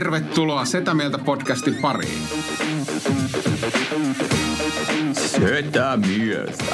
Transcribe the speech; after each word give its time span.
Tervetuloa 0.00 0.64
Setä 0.64 0.94
Mieltä 0.94 1.18
podcastin 1.18 1.74
pariin. 1.74 2.22
Setä 5.12 5.96
Mieltä. 5.96 6.64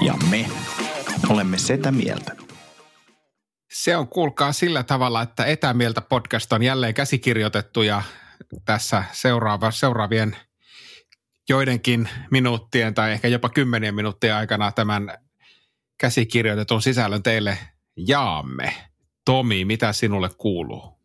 Ja 0.00 0.14
me 0.30 0.46
olemme 1.28 1.58
Setä 1.58 1.92
Mieltä. 1.92 2.36
Se 3.72 3.96
on 3.96 4.08
kuulkaa 4.08 4.52
sillä 4.52 4.82
tavalla, 4.82 5.22
että 5.22 5.44
Etämieltä 5.44 6.00
podcast 6.00 6.52
on 6.52 6.62
jälleen 6.62 6.94
käsikirjoitettu 6.94 7.82
ja 7.82 8.02
tässä 8.64 9.04
seuraava, 9.12 9.70
seuraavien 9.70 10.36
joidenkin 11.48 12.08
minuuttien 12.30 12.94
tai 12.94 13.12
ehkä 13.12 13.28
jopa 13.28 13.48
kymmenien 13.48 13.94
minuuttien 13.94 14.34
aikana 14.34 14.72
tämän 14.72 15.18
käsikirjoitetun 15.98 16.82
sisällön 16.82 17.22
teille 17.22 17.58
jaamme. 17.96 18.93
Tomi, 19.24 19.64
mitä 19.64 19.92
sinulle 19.92 20.28
kuuluu? 20.38 20.98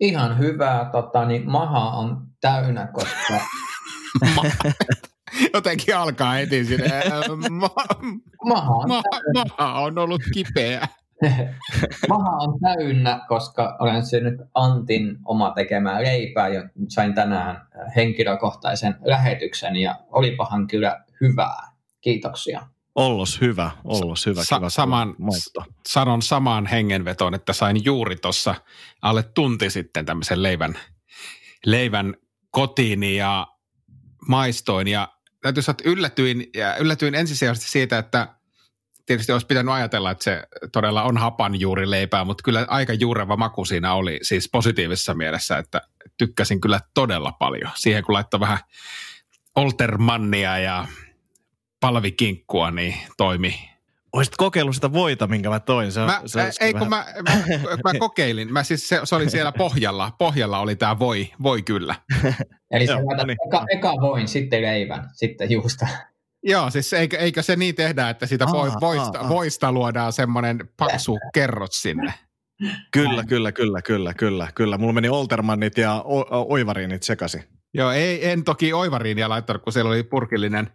Ihan 0.00 0.38
hyvää. 0.38 0.90
Tota, 0.92 1.24
niin 1.24 1.50
maha 1.50 1.90
on 1.90 2.26
täynnä, 2.40 2.86
koska... 2.86 3.40
Jotenkin 5.54 5.96
alkaa 5.96 6.32
heti 6.32 6.64
sinne. 6.64 7.02
Ma, 7.50 7.70
maha, 8.44 8.74
on 8.74 8.88
ma, 8.88 9.02
maha 9.34 9.80
on 9.80 9.98
ollut 9.98 10.22
kipeä. 10.34 10.88
maha 12.08 12.30
on 12.30 12.58
täynnä, 12.60 13.20
koska 13.28 13.76
olen 13.80 14.06
syönyt 14.06 14.34
Antin 14.54 15.18
oma 15.24 15.50
tekemää 15.50 16.02
leipää 16.02 16.48
ja 16.48 16.68
sain 16.88 17.14
tänään 17.14 17.66
henkilökohtaisen 17.96 18.96
lähetyksen 19.04 19.76
ja 19.76 19.94
olipahan 20.08 20.66
kyllä 20.66 21.04
hyvää. 21.20 21.70
Kiitoksia. 22.00 22.66
Ollos 22.94 23.40
hyvä, 23.40 23.70
ollos 23.84 24.26
hyvä. 24.26 24.44
Sa- 24.44 24.58
kiva 24.58 24.70
saman, 24.70 25.14
sanon 25.88 26.22
samaan 26.22 26.66
hengenvetoon, 26.66 27.34
että 27.34 27.52
sain 27.52 27.84
juuri 27.84 28.16
tuossa 28.16 28.54
alle 29.02 29.22
tunti 29.22 29.70
sitten 29.70 30.06
tämmöisen 30.06 30.42
leivän, 30.42 30.78
leivän 31.66 32.14
kotiin 32.50 33.02
ja 33.02 33.46
maistoin. 34.28 34.88
Ja 34.88 35.08
täytyy 35.42 35.62
sanoa, 35.62 35.76
että 35.78 35.90
yllätyin, 35.90 36.50
ja 36.54 36.76
yllätyin 36.76 37.14
ensisijaisesti 37.14 37.70
siitä, 37.70 37.98
että 37.98 38.34
tietysti 39.06 39.32
olisi 39.32 39.46
pitänyt 39.46 39.74
ajatella, 39.74 40.10
että 40.10 40.24
se 40.24 40.42
todella 40.72 41.02
on 41.02 41.18
hapan 41.18 41.60
juuri 41.60 41.90
leipää, 41.90 42.24
mutta 42.24 42.42
kyllä 42.42 42.66
aika 42.68 42.92
juureva 42.92 43.36
maku 43.36 43.64
siinä 43.64 43.94
oli, 43.94 44.18
siis 44.22 44.48
positiivisessa 44.52 45.14
mielessä, 45.14 45.58
että 45.58 45.80
tykkäsin 46.18 46.60
kyllä 46.60 46.80
todella 46.94 47.32
paljon. 47.32 47.70
Siihen 47.74 48.04
kun 48.04 48.12
laittoi 48.12 48.40
vähän 48.40 48.58
Oltermannia 49.56 50.58
ja 50.58 50.86
palvikinkkua, 51.80 52.70
niin 52.70 52.94
toimi. 53.16 53.70
Olisit 54.12 54.36
kokeillut 54.36 54.74
sitä 54.74 54.92
voita, 54.92 55.26
minkä 55.26 55.48
mä 55.48 55.60
toin. 55.60 55.92
Se, 55.92 56.00
mä, 56.00 56.22
se 56.26 56.50
ei, 56.60 56.74
kun 56.74 56.88
mä, 56.88 57.06
mä, 57.28 57.34
mä, 57.84 57.98
kokeilin. 57.98 58.52
Mä 58.52 58.62
siis, 58.62 58.88
se, 58.88 59.00
se, 59.04 59.14
oli 59.14 59.30
siellä 59.30 59.52
pohjalla. 59.52 60.12
Pohjalla 60.18 60.58
oli 60.58 60.76
tämä 60.76 60.98
voi, 60.98 61.30
voi 61.42 61.62
kyllä. 61.62 61.94
Eli 62.70 62.86
sä 62.86 62.94
laitat 63.04 63.26
niin. 63.26 63.36
eka, 63.48 63.64
eka 63.72 63.92
voin, 64.00 64.28
sitten 64.28 64.62
leivän, 64.62 65.10
sitten 65.12 65.50
juusta. 65.50 65.86
Joo, 66.42 66.70
siis 66.70 66.92
eikö, 66.92 67.18
eikö 67.18 67.42
se 67.42 67.56
niin 67.56 67.74
tehdä, 67.74 68.08
että 68.10 68.26
sitä 68.26 68.44
aa, 68.44 68.52
voista, 68.80 69.18
aa, 69.18 69.28
voista 69.28 69.72
luodaan 69.72 70.12
semmoinen 70.12 70.68
paksu 70.76 71.18
kerrot 71.34 71.72
sinne? 71.72 72.14
Kyllä, 72.90 73.24
kyllä, 73.24 73.52
kyllä, 73.52 73.82
kyllä, 73.82 74.14
kyllä, 74.14 74.48
kyllä. 74.54 74.78
Mulla 74.78 74.92
meni 74.92 75.08
Oltermannit 75.08 75.78
ja 75.78 75.94
o- 75.94 76.52
Oivariinit 76.52 77.02
sekaisin. 77.02 77.44
Joo, 77.74 77.90
ei, 77.90 78.28
en 78.28 78.44
toki 78.44 78.72
Oivariinia 78.72 79.28
laittanut, 79.28 79.62
kun 79.62 79.72
siellä 79.72 79.88
oli 79.90 80.02
purkillinen. 80.02 80.70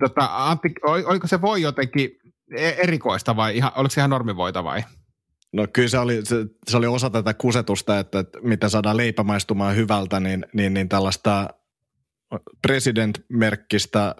Tota, 0.00 0.28
Antti, 0.32 0.74
oliko 0.82 1.26
se 1.26 1.40
voi 1.40 1.62
jotenkin 1.62 2.10
e-, 2.56 2.68
erikoista 2.68 3.36
vai 3.36 3.56
ihan, 3.56 3.72
oliko 3.76 3.90
se 3.90 4.00
ihan 4.00 4.10
normivoita 4.10 4.64
vai? 4.64 4.82
No 5.52 5.66
kyllä 5.72 5.88
se 5.88 5.98
oli, 5.98 6.24
se, 6.24 6.36
se 6.70 6.76
oli 6.76 6.86
osa 6.86 7.10
tätä 7.10 7.34
kusetusta, 7.34 7.98
että, 7.98 8.18
että 8.18 8.38
miten 8.42 8.70
saadaan 8.70 8.96
leipä 8.96 9.22
maistumaan 9.22 9.76
hyvältä, 9.76 10.20
niin, 10.20 10.46
niin, 10.52 10.74
niin 10.74 10.88
tällaista 10.88 11.48
president-merkkistä 12.66 14.14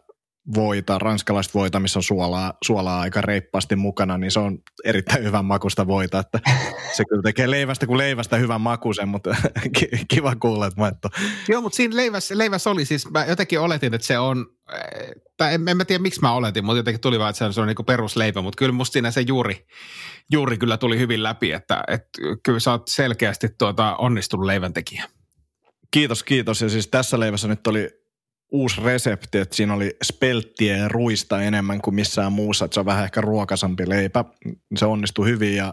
voita, 0.55 0.99
ranskalaista 0.99 1.59
voita, 1.59 1.81
missä 1.81 1.99
on 1.99 2.03
suolaa, 2.03 2.55
suolaa 2.65 3.01
aika 3.01 3.21
reippaasti 3.21 3.77
mukana, 3.77 4.19
niin 4.19 4.31
se 4.31 4.41
on 4.41 4.59
erittäin 4.85 5.25
hyvän 5.25 5.45
makusta 5.45 5.87
voita. 5.87 6.19
Että 6.19 6.41
se 6.97 7.05
kyllä 7.05 7.23
tekee 7.23 7.51
leivästä 7.51 7.87
kuin 7.87 7.99
leivästä 7.99 8.37
hyvän 8.37 8.61
makuisen, 8.61 9.09
mutta 9.09 9.37
kiva 10.15 10.37
kuulla, 10.37 10.67
että 10.67 10.81
maitto. 10.81 11.09
Joo, 11.49 11.63
mutta 11.63 11.77
siinä 11.77 11.97
leivässä, 11.97 12.39
leivässä 12.39 12.71
oli 12.71 12.85
siis, 12.85 13.11
mä 13.11 13.25
jotenkin 13.25 13.61
oletin, 13.61 13.95
että 13.95 14.07
se 14.07 14.19
on, 14.19 14.47
tai 15.37 15.55
en, 15.55 15.69
en 15.69 15.77
mä 15.77 15.85
tiedä 15.85 16.03
miksi 16.03 16.21
mä 16.21 16.33
oletin, 16.33 16.65
mutta 16.65 16.79
jotenkin 16.79 17.01
tuli 17.01 17.19
vaan, 17.19 17.31
että 17.31 17.39
se 17.39 17.45
on, 17.45 17.55
se 17.55 17.61
on 17.61 17.67
niin 17.67 17.87
perusleipä, 17.87 18.43
mutta 18.43 18.59
kyllä 18.59 18.73
musta 18.73 18.93
siinä 18.93 19.11
se 19.11 19.21
juuri, 19.21 19.67
juuri 20.33 20.59
kyllä 20.59 20.77
tuli 20.77 20.99
hyvin 20.99 21.23
läpi, 21.23 21.53
että, 21.53 21.85
että 21.89 22.09
kyllä 22.43 22.61
sä 22.61 22.71
oot 22.71 22.89
selkeästi 22.89 23.49
tuota 23.59 23.97
onnistunut 23.97 24.47
leiväntekijä. 24.47 25.05
Kiitos, 25.91 26.23
kiitos. 26.23 26.61
Ja 26.61 26.69
siis 26.69 26.89
tässä 26.89 27.21
leivässä 27.21 27.49
nyt 27.49 27.67
oli 27.67 28.02
uusi 28.53 28.81
resepti, 28.81 29.39
että 29.39 29.57
siinä 29.57 29.75
oli 29.75 29.97
spelttiä 30.05 30.77
ja 30.77 30.89
ruista 30.89 31.43
enemmän 31.43 31.81
kuin 31.81 31.95
missään 31.95 32.33
muussa, 32.33 32.65
että 32.65 32.75
se 32.75 32.81
on 32.81 32.87
vähän 32.87 33.05
ehkä 33.05 33.21
ruokasampi 33.21 33.89
leipä. 33.89 34.25
Se 34.77 34.87
onnistui 34.87 35.27
hyvin 35.27 35.57
ja 35.57 35.73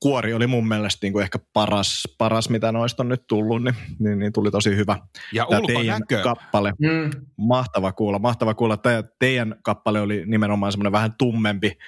kuori 0.00 0.34
oli 0.34 0.46
mun 0.46 0.68
mielestä 0.68 0.98
niin 1.02 1.12
kuin 1.12 1.22
ehkä 1.22 1.38
paras, 1.52 2.08
paras, 2.18 2.50
mitä 2.50 2.72
noista 2.72 3.02
on 3.02 3.08
nyt 3.08 3.26
tullut, 3.26 3.64
niin, 3.64 3.74
niin, 3.98 4.18
niin 4.18 4.32
tuli 4.32 4.50
tosi 4.50 4.76
hyvä. 4.76 4.96
Ja 5.32 5.46
Tämä 5.50 5.60
ulkonäkö. 5.60 6.22
kappale, 6.22 6.72
mm. 6.78 7.10
mahtava 7.36 7.92
kuulla, 7.92 8.18
mahtava 8.18 8.54
kuulla. 8.54 8.76
Tämä 8.76 9.02
teidän 9.18 9.56
kappale 9.62 10.00
oli 10.00 10.22
nimenomaan 10.26 10.72
semmoinen 10.72 10.92
vähän 10.92 11.14
tummempi 11.18 11.78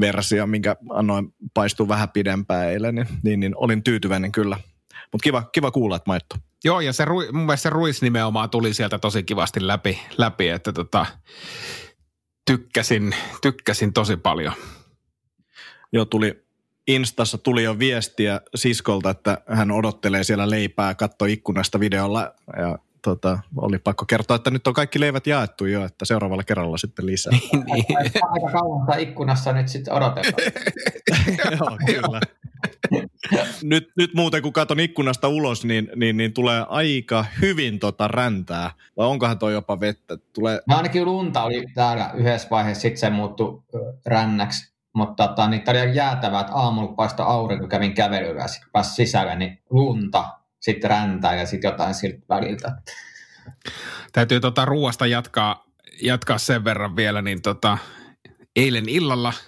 versio, 0.00 0.46
minkä 0.46 0.76
annoin 0.90 1.28
paistua 1.54 1.88
vähän 1.88 2.08
pidempään 2.08 2.70
eilen, 2.70 2.94
niin, 2.94 3.06
niin, 3.22 3.40
niin 3.40 3.52
olin 3.56 3.82
tyytyväinen 3.82 4.32
kyllä. 4.32 4.56
Mutta 5.12 5.22
kiva, 5.22 5.42
kiva 5.42 5.70
kuulla, 5.70 5.96
että 5.96 6.10
maitto. 6.10 6.36
Joo, 6.64 6.80
ja 6.80 6.92
se, 6.92 7.06
mun 7.32 7.46
mielestä 7.46 7.62
se 7.62 7.70
Ruis 7.70 8.02
nimenomaan 8.02 8.50
tuli 8.50 8.74
sieltä 8.74 8.98
tosi 8.98 9.22
kivasti 9.22 9.66
läpi, 9.66 10.00
läpi 10.18 10.48
että 10.48 10.72
tota, 10.72 11.06
tykkäsin, 12.46 13.14
tykkäsin 13.42 13.92
tosi 13.92 14.16
paljon. 14.16 14.52
Joo, 15.92 16.04
tuli 16.04 16.46
Instassa 16.86 17.38
tuli 17.38 17.62
jo 17.62 17.78
viestiä 17.78 18.40
siskolta, 18.54 19.10
että 19.10 19.38
hän 19.48 19.70
odottelee 19.70 20.24
siellä 20.24 20.50
leipää, 20.50 20.94
katsoi 20.94 21.32
ikkunasta 21.32 21.80
videolla 21.80 22.34
ja 22.56 22.78
tota, 23.06 23.38
oli 23.56 23.78
pakko 23.78 24.04
kertoa, 24.04 24.36
että 24.36 24.50
nyt 24.50 24.66
on 24.66 24.74
kaikki 24.74 25.00
leivät 25.00 25.26
jaettu 25.26 25.66
jo, 25.66 25.84
että 25.84 26.04
seuraavalla 26.04 26.44
kerralla 26.44 26.76
sitten 26.76 27.06
lisää. 27.06 27.32
niin. 27.52 27.84
Aika 28.30 28.50
kauan 28.52 29.00
ikkunassa 29.00 29.52
nyt 29.52 29.68
sitten 29.68 29.94
odotetaan. 29.94 30.52
Joo, 31.60 31.78
kyllä 31.86 32.20
nyt, 33.62 33.88
nyt 33.96 34.14
muuten 34.14 34.42
kun 34.42 34.52
katson 34.52 34.80
ikkunasta 34.80 35.28
ulos, 35.28 35.64
niin, 35.64 35.90
niin, 35.96 36.16
niin 36.16 36.32
tulee 36.32 36.66
aika 36.68 37.24
hyvin 37.40 37.78
tota 37.78 38.08
räntää. 38.08 38.70
Vai 38.96 39.06
onkohan 39.06 39.38
toi 39.38 39.52
jopa 39.52 39.80
vettä? 39.80 40.18
Tulee... 40.32 40.60
No 40.68 40.76
ainakin 40.76 41.04
lunta 41.04 41.42
oli 41.42 41.64
täällä 41.74 42.10
yhdessä 42.14 42.48
vaiheessa, 42.50 42.82
sitten 42.82 43.00
se 43.00 43.10
muuttui 43.10 43.62
rännäksi. 44.06 44.76
Mutta 44.94 45.28
tota, 45.28 45.48
niin 45.48 45.62
tämä 45.62 45.82
oli 45.82 45.96
jäätävää, 45.96 46.40
että 46.40 46.52
aamulla 46.52 46.92
paistoi 46.92 47.26
aurinko, 47.26 47.68
kävin 47.68 47.94
kävelyllä 47.94 48.42
ja 48.42 48.48
sitten 48.48 48.70
pääsi 48.72 48.94
sisälle, 48.94 49.36
niin 49.36 49.58
lunta, 49.70 50.24
sitten 50.66 50.90
räntää 50.90 51.34
ja 51.34 51.46
sitten 51.46 51.70
jotain 51.70 51.94
siltä 51.94 52.26
väliltä. 52.28 52.76
Täytyy 54.12 54.40
tota 54.40 54.64
ruoasta 54.64 55.06
jatkaa, 55.06 55.66
jatkaa 56.02 56.38
sen 56.38 56.64
verran 56.64 56.96
vielä, 56.96 57.22
niin 57.22 57.42
tota, 57.42 57.78
eilen 58.56 58.88
illalla– 58.88 59.32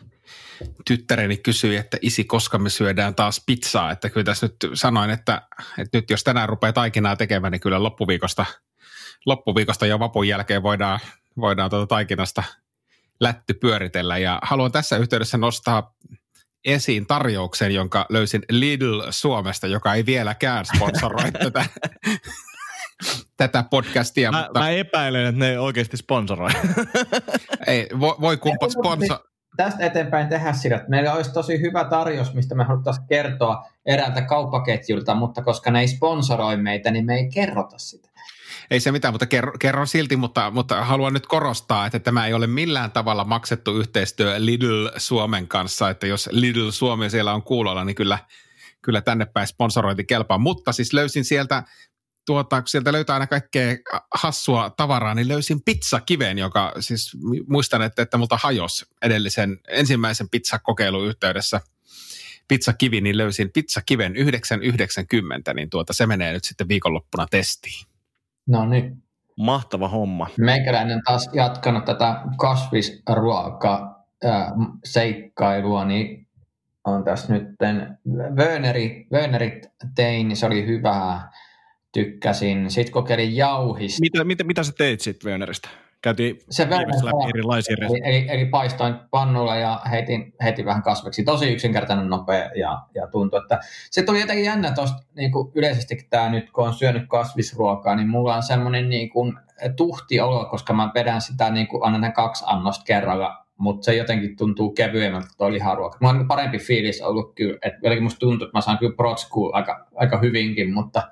tyttäreni 0.84 1.36
kysyi, 1.36 1.76
että 1.76 1.96
isi, 2.02 2.24
koska 2.24 2.58
me 2.58 2.70
syödään 2.70 3.14
taas 3.14 3.42
pizzaa. 3.46 3.90
Että 3.90 4.10
kyllä 4.10 4.24
tässä 4.24 4.46
nyt 4.46 4.72
sanoin, 4.74 5.10
että, 5.10 5.42
että 5.78 5.98
nyt 5.98 6.10
jos 6.10 6.24
tänään 6.24 6.48
rupeaa 6.48 6.72
taikinaa 6.72 7.16
tekemään, 7.16 7.50
niin 7.50 7.60
kyllä 7.60 7.82
loppuviikosta, 7.82 8.46
loppuviikosta 9.26 9.86
jo 9.86 9.98
vapun 9.98 10.28
jälkeen 10.28 10.62
voidaan, 10.62 11.00
voidaan 11.40 11.70
tuota 11.70 11.86
taikinasta 11.86 12.42
lätty 13.20 13.54
pyöritellä. 13.54 14.18
Ja 14.18 14.38
haluan 14.42 14.72
tässä 14.72 14.96
yhteydessä 14.96 15.38
nostaa 15.38 15.94
esiin 16.64 17.06
tarjouksen, 17.06 17.74
jonka 17.74 18.06
löysin 18.08 18.42
Lidl 18.50 19.02
Suomesta, 19.10 19.66
joka 19.66 19.94
ei 19.94 20.06
vieläkään 20.06 20.66
sponsoroi 20.66 21.32
tätä, 21.42 21.64
tätä 23.36 23.64
podcastia. 23.70 24.32
Mä, 24.32 24.42
mutta... 24.42 24.60
mä 24.60 24.70
epäilen, 24.70 25.26
että 25.26 25.38
ne 25.38 25.58
oikeasti 25.58 25.96
sponsoroi. 25.96 26.50
ei, 27.66 27.88
voi, 28.00 28.14
voi 28.20 28.36
kumpa 28.36 28.68
sponsor, 28.68 29.18
tästä 29.62 29.86
eteenpäin 29.86 30.28
tehdä 30.28 30.50
että 30.50 30.88
meillä 30.88 31.12
olisi 31.12 31.32
tosi 31.32 31.60
hyvä 31.60 31.84
tarjous, 31.84 32.34
mistä 32.34 32.54
me 32.54 32.64
haluttaisiin 32.64 33.06
kertoa 33.06 33.66
eräältä 33.86 34.22
kauppaketjulta, 34.22 35.14
mutta 35.14 35.42
koska 35.42 35.70
ne 35.70 35.80
ei 35.80 35.88
sponsoroi 35.88 36.56
meitä, 36.56 36.90
niin 36.90 37.06
me 37.06 37.14
ei 37.14 37.30
kerrota 37.34 37.78
sitä. 37.78 38.08
Ei 38.70 38.80
se 38.80 38.92
mitään, 38.92 39.14
mutta 39.14 39.26
kerron, 39.26 39.58
kerron 39.58 39.86
silti, 39.86 40.16
mutta, 40.16 40.50
mutta 40.50 40.84
haluan 40.84 41.12
nyt 41.12 41.26
korostaa, 41.26 41.86
että 41.86 41.98
tämä 41.98 42.26
ei 42.26 42.34
ole 42.34 42.46
millään 42.46 42.90
tavalla 42.90 43.24
maksettu 43.24 43.78
yhteistyö 43.78 44.34
Lidl 44.38 44.88
Suomen 44.96 45.48
kanssa, 45.48 45.90
että 45.90 46.06
jos 46.06 46.28
Lidl 46.32 46.70
Suomi 46.70 47.10
siellä 47.10 47.34
on 47.34 47.42
kuulolla, 47.42 47.84
niin 47.84 47.96
kyllä, 47.96 48.18
kyllä 48.82 49.00
tänne 49.00 49.26
päin 49.26 49.46
sponsorointi 49.46 50.04
kelpaa. 50.04 50.38
Mutta 50.38 50.72
siis 50.72 50.92
löysin 50.92 51.24
sieltä 51.24 51.62
tuota, 52.28 52.62
kun 52.62 52.68
sieltä 52.68 52.92
löytää 52.92 53.14
aina 53.14 53.26
kaikkea 53.26 53.76
hassua 54.14 54.70
tavaraa, 54.70 55.14
niin 55.14 55.28
löysin 55.28 55.62
pizzakiven, 55.64 56.38
joka 56.38 56.72
siis 56.80 57.16
muistan, 57.48 57.82
että, 57.82 58.02
että 58.02 58.18
multa 58.18 58.38
hajos 58.42 58.86
edellisen 59.02 59.58
ensimmäisen 59.68 60.28
pizzakokeilun 60.30 61.06
yhteydessä 61.06 61.60
pizzakivi, 62.48 63.00
niin 63.00 63.16
löysin 63.16 63.50
pizzakiven 63.54 64.16
990, 64.16 65.54
niin 65.54 65.70
tuota, 65.70 65.92
se 65.92 66.06
menee 66.06 66.32
nyt 66.32 66.44
sitten 66.44 66.68
viikonloppuna 66.68 67.26
testiin. 67.30 67.86
No 68.46 68.66
niin. 68.66 69.02
Mahtava 69.36 69.88
homma. 69.88 70.26
Meikäläinen 70.38 71.02
taas 71.04 71.30
jatkanut 71.32 71.84
tätä 71.84 72.22
kasvisruoka 72.38 74.04
seikkailua, 74.84 75.84
niin 75.84 76.26
on 76.84 77.04
tässä 77.04 77.32
nyt 77.32 77.48
Wönerit, 78.36 79.10
Wönerit 79.12 79.66
tein, 79.94 80.28
niin 80.28 80.36
se 80.36 80.46
oli 80.46 80.66
hyvää 80.66 81.30
tykkäsin. 82.04 82.70
Sitten 82.70 82.92
kokeilin 82.92 83.36
jauhista. 83.36 84.00
Mitä, 84.00 84.24
mitä, 84.24 84.44
mitä 84.44 84.62
sä 84.62 84.72
teit 84.78 85.00
sitten 85.00 85.30
Wöneristä? 85.30 85.68
Käytiin 86.02 86.38
se 86.50 86.70
läpi 86.70 87.28
erilaisia 87.34 87.76
eli, 87.80 88.00
eli, 88.04 88.26
eli, 88.28 88.44
paistoin 88.46 88.94
pannulla 89.10 89.56
ja 89.56 89.80
heitin, 89.90 90.34
heitin 90.42 90.64
vähän 90.64 90.82
kasveksi. 90.82 91.24
Tosi 91.24 91.52
yksinkertainen, 91.52 92.08
nopea 92.08 92.50
ja, 92.54 92.82
ja 92.94 93.06
tuntui, 93.06 93.40
että 93.42 93.60
se 93.90 94.02
tuli 94.02 94.20
jotenkin 94.20 94.44
jännä 94.44 94.70
tuosta 94.70 94.98
niin 95.16 95.32
yleisesti 95.54 96.06
tämä 96.10 96.28
nyt, 96.28 96.50
kun 96.50 96.66
on 96.66 96.74
syönyt 96.74 97.08
kasvisruokaa, 97.08 97.96
niin 97.96 98.08
mulla 98.08 98.36
on 98.36 98.42
semmoinen 98.42 98.88
niin 98.88 99.10
kuin 99.10 99.38
tuhti 99.76 100.20
olo, 100.20 100.44
koska 100.44 100.72
mä 100.72 100.90
vedän 100.94 101.20
sitä 101.20 101.50
niin 101.50 101.66
kuin 101.66 101.84
annan 101.84 102.12
kaksi 102.12 102.44
annosta 102.46 102.84
kerralla, 102.84 103.44
mutta 103.56 103.84
se 103.84 103.94
jotenkin 103.94 104.36
tuntuu 104.36 104.70
kevyemmältä 104.70 105.28
tuo 105.38 105.52
liharuoka. 105.52 105.98
Mulla 106.00 106.10
on 106.12 106.18
niin 106.18 106.28
parempi 106.28 106.58
fiilis 106.58 107.02
ollut 107.02 107.34
kyllä, 107.34 107.58
että 107.62 107.80
vieläkin 107.82 108.02
musta 108.02 108.18
tuntuu, 108.18 108.46
että 108.46 108.58
mä 108.58 108.62
saan 108.62 108.78
kyllä 108.78 108.96
protskua 108.96 109.50
aika, 109.52 109.86
aika 109.94 110.18
hyvinkin, 110.18 110.74
mutta 110.74 111.02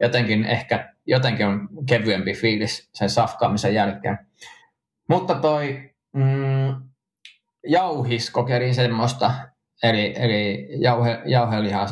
jotenkin 0.00 0.44
ehkä 0.44 0.96
jotenkin 1.06 1.46
on 1.46 1.68
kevyempi 1.88 2.34
fiilis 2.34 2.90
sen 2.94 3.10
safkaamisen 3.10 3.74
jälkeen. 3.74 4.18
Mutta 5.08 5.34
toi 5.34 5.90
mm, 6.12 6.74
jauhis 7.66 8.30
kokeilin 8.30 8.74
semmoista, 8.74 9.32
eli, 9.82 10.14
eli 10.16 10.68
jauhe, 10.80 11.22
jauheliha 11.24 11.86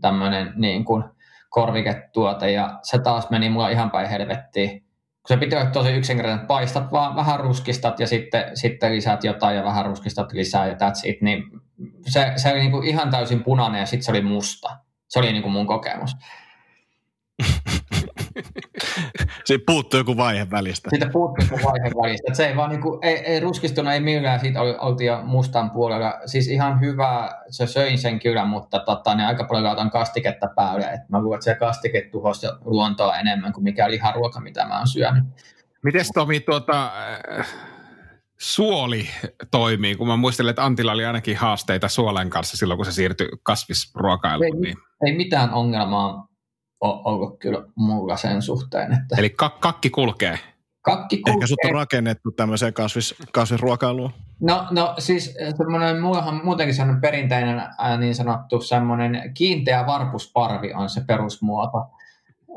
tämmöinen 0.00 0.52
niin 0.56 0.84
kuin 0.84 1.04
korviketuote, 1.50 2.50
ja 2.50 2.78
se 2.82 2.98
taas 2.98 3.30
meni 3.30 3.50
mulla 3.50 3.68
ihan 3.68 3.90
päin 3.90 4.08
helvettiin. 4.08 4.80
Kun 4.80 5.28
se 5.28 5.36
piti 5.36 5.56
olla 5.56 5.70
tosi 5.70 5.92
yksinkertainen, 5.92 6.46
paistat 6.46 6.92
vaan 6.92 7.16
vähän 7.16 7.40
ruskistat 7.40 8.00
ja 8.00 8.06
sitten, 8.06 8.56
sitten 8.56 8.92
lisät 8.92 9.24
jotain 9.24 9.56
ja 9.56 9.64
vähän 9.64 9.86
ruskistat 9.86 10.32
lisää 10.32 10.66
ja 10.66 10.74
that's 10.74 11.00
it, 11.04 11.22
niin 11.22 11.42
se, 12.08 12.32
se 12.36 12.52
oli 12.52 12.60
niin 12.60 12.70
kuin 12.70 12.86
ihan 12.86 13.10
täysin 13.10 13.44
punainen 13.44 13.78
ja 13.78 13.86
sitten 13.86 14.04
se 14.04 14.10
oli 14.10 14.20
musta. 14.20 14.68
Se 15.08 15.18
oli 15.18 15.32
niin 15.32 15.42
kuin 15.42 15.52
mun 15.52 15.66
kokemus. 15.66 16.10
Siitä 19.44 19.64
puuttuu 19.66 20.00
joku 20.00 20.16
vaihe 20.16 20.50
välistä. 20.50 20.90
Siitä 20.90 21.08
puuttuu 21.12 21.46
joku 21.50 21.64
vaihe 21.64 21.90
välistä. 22.02 22.34
se 22.34 22.46
ei 22.46 22.56
vaan 22.56 22.70
niinku, 22.70 22.98
ei, 23.02 23.16
ei 23.16 23.40
ruskistunut, 23.40 23.92
ei 23.92 24.00
millään, 24.00 24.40
siitä 24.40 24.62
oltiin 24.62 25.06
jo 25.06 25.20
mustan 25.24 25.70
puolella. 25.70 26.14
Siis 26.26 26.48
ihan 26.48 26.80
hyvä, 26.80 27.30
se 27.50 27.66
söin 27.66 27.98
sen 27.98 28.20
kyllä, 28.20 28.44
mutta 28.44 28.78
tota, 28.78 29.14
niin 29.14 29.26
aika 29.26 29.44
paljon 29.44 29.64
laitan 29.64 29.90
kastiketta 29.90 30.46
päälle. 30.56 30.84
Et 30.84 31.08
mä 31.08 31.22
luulen, 31.22 31.36
että 31.36 31.44
se 31.44 31.54
kastike 31.54 32.08
tuhosi 32.12 32.46
luontoa 32.64 33.16
enemmän 33.16 33.52
kuin 33.52 33.64
mikä 33.64 33.90
liharuoka, 33.90 34.40
mitä 34.40 34.64
mä 34.64 34.78
oon 34.78 34.88
syönyt. 34.88 35.24
Miten 35.82 36.04
Tomi, 36.14 36.40
tuota, 36.40 36.92
äh, 37.38 37.46
suoli 38.38 39.08
toimii, 39.50 39.94
kun 39.94 40.06
mä 40.06 40.16
muistelen, 40.16 40.50
että 40.50 40.64
Antilla 40.64 40.92
oli 40.92 41.04
ainakin 41.04 41.36
haasteita 41.36 41.88
suolen 41.88 42.30
kanssa 42.30 42.56
silloin, 42.56 42.78
kun 42.78 42.86
se 42.86 42.92
siirtyi 42.92 43.28
kasvisruokailuun. 43.42 44.56
Ei, 44.56 44.60
niin. 44.60 44.76
ei 45.06 45.16
mitään 45.16 45.50
ongelmaa 45.50 46.27
ollut 46.80 47.38
kyllä 47.38 47.64
mulla 47.74 48.16
sen 48.16 48.42
suhteen. 48.42 48.92
Että... 48.92 49.16
Eli 49.18 49.28
kak- 49.42 49.58
kakki 49.60 49.90
kulkee? 49.90 50.38
Kakki 50.82 51.16
kulkee. 51.16 51.32
Ehkä 51.32 51.46
sut 51.46 51.58
on 51.64 51.70
rakennettu 51.70 52.30
tämmöiseen 52.30 52.74
kasvis, 52.74 53.14
kasvisruokailuun? 53.32 54.12
No, 54.40 54.66
no 54.70 54.94
siis 54.98 55.36
semmoinen, 55.56 56.00
mullahan 56.00 56.40
muutenkin 56.44 56.74
semmoinen 56.74 57.00
perinteinen 57.00 57.62
niin 57.98 58.14
sanottu 58.14 58.60
semmoinen 58.60 59.34
kiinteä 59.34 59.86
varpusparvi 59.86 60.72
on 60.72 60.88
se 60.88 61.00
perusmuoto. 61.06 61.86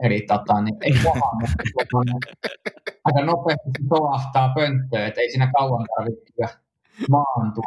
Eli 0.03 0.21
tota, 0.27 0.61
niin 0.61 0.75
ei 0.81 0.93
paha, 1.03 1.31
mutta 1.41 1.63
aika 3.05 3.21
nopeasti 3.25 3.69
se 3.77 3.87
solahtaa 3.89 4.53
pönttöön, 4.55 5.07
että 5.07 5.21
ei 5.21 5.31
siinä 5.31 5.51
kauan 5.57 5.85
tarvitse 5.97 6.57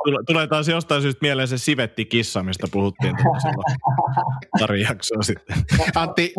Tule, 0.05 0.25
tulee 0.27 0.47
taas 0.47 0.69
jostain 0.69 1.03
syystä 1.03 1.19
mieleen 1.23 1.49
se 1.49 1.59
sivetti-kissa, 1.59 2.43
mistä 2.43 2.67
puhuttiin 2.73 3.17
pari 4.61 4.83
jaksoa 4.83 5.23
sitten. 5.23 5.57
Antti. 5.95 6.35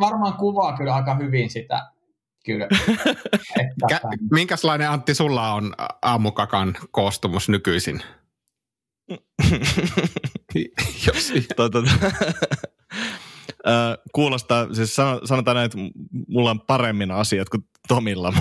Varmaan 0.00 0.32
kuvaa 0.32 0.76
kyllä 0.76 0.94
aika 0.94 1.14
hyvin 1.14 1.50
sitä. 1.50 1.86
Kyllä. 2.44 2.68
Kä, 3.88 4.00
minkälainen 4.30 4.90
Antti 4.90 5.14
sulla 5.14 5.52
on 5.52 5.74
aamukakan 6.02 6.74
koostumus 6.90 7.48
nykyisin? 7.48 8.02
Jos, 11.06 11.32
tota, 11.56 11.78
kuulostaa, 14.14 14.74
siis 14.74 14.96
sanotaan 15.24 15.54
näin, 15.54 15.66
että 15.66 15.78
mulla 16.28 16.50
on 16.50 16.60
paremmin 16.60 17.10
asiat 17.10 17.48
kuin 17.48 17.64
Tomilla, 17.88 18.32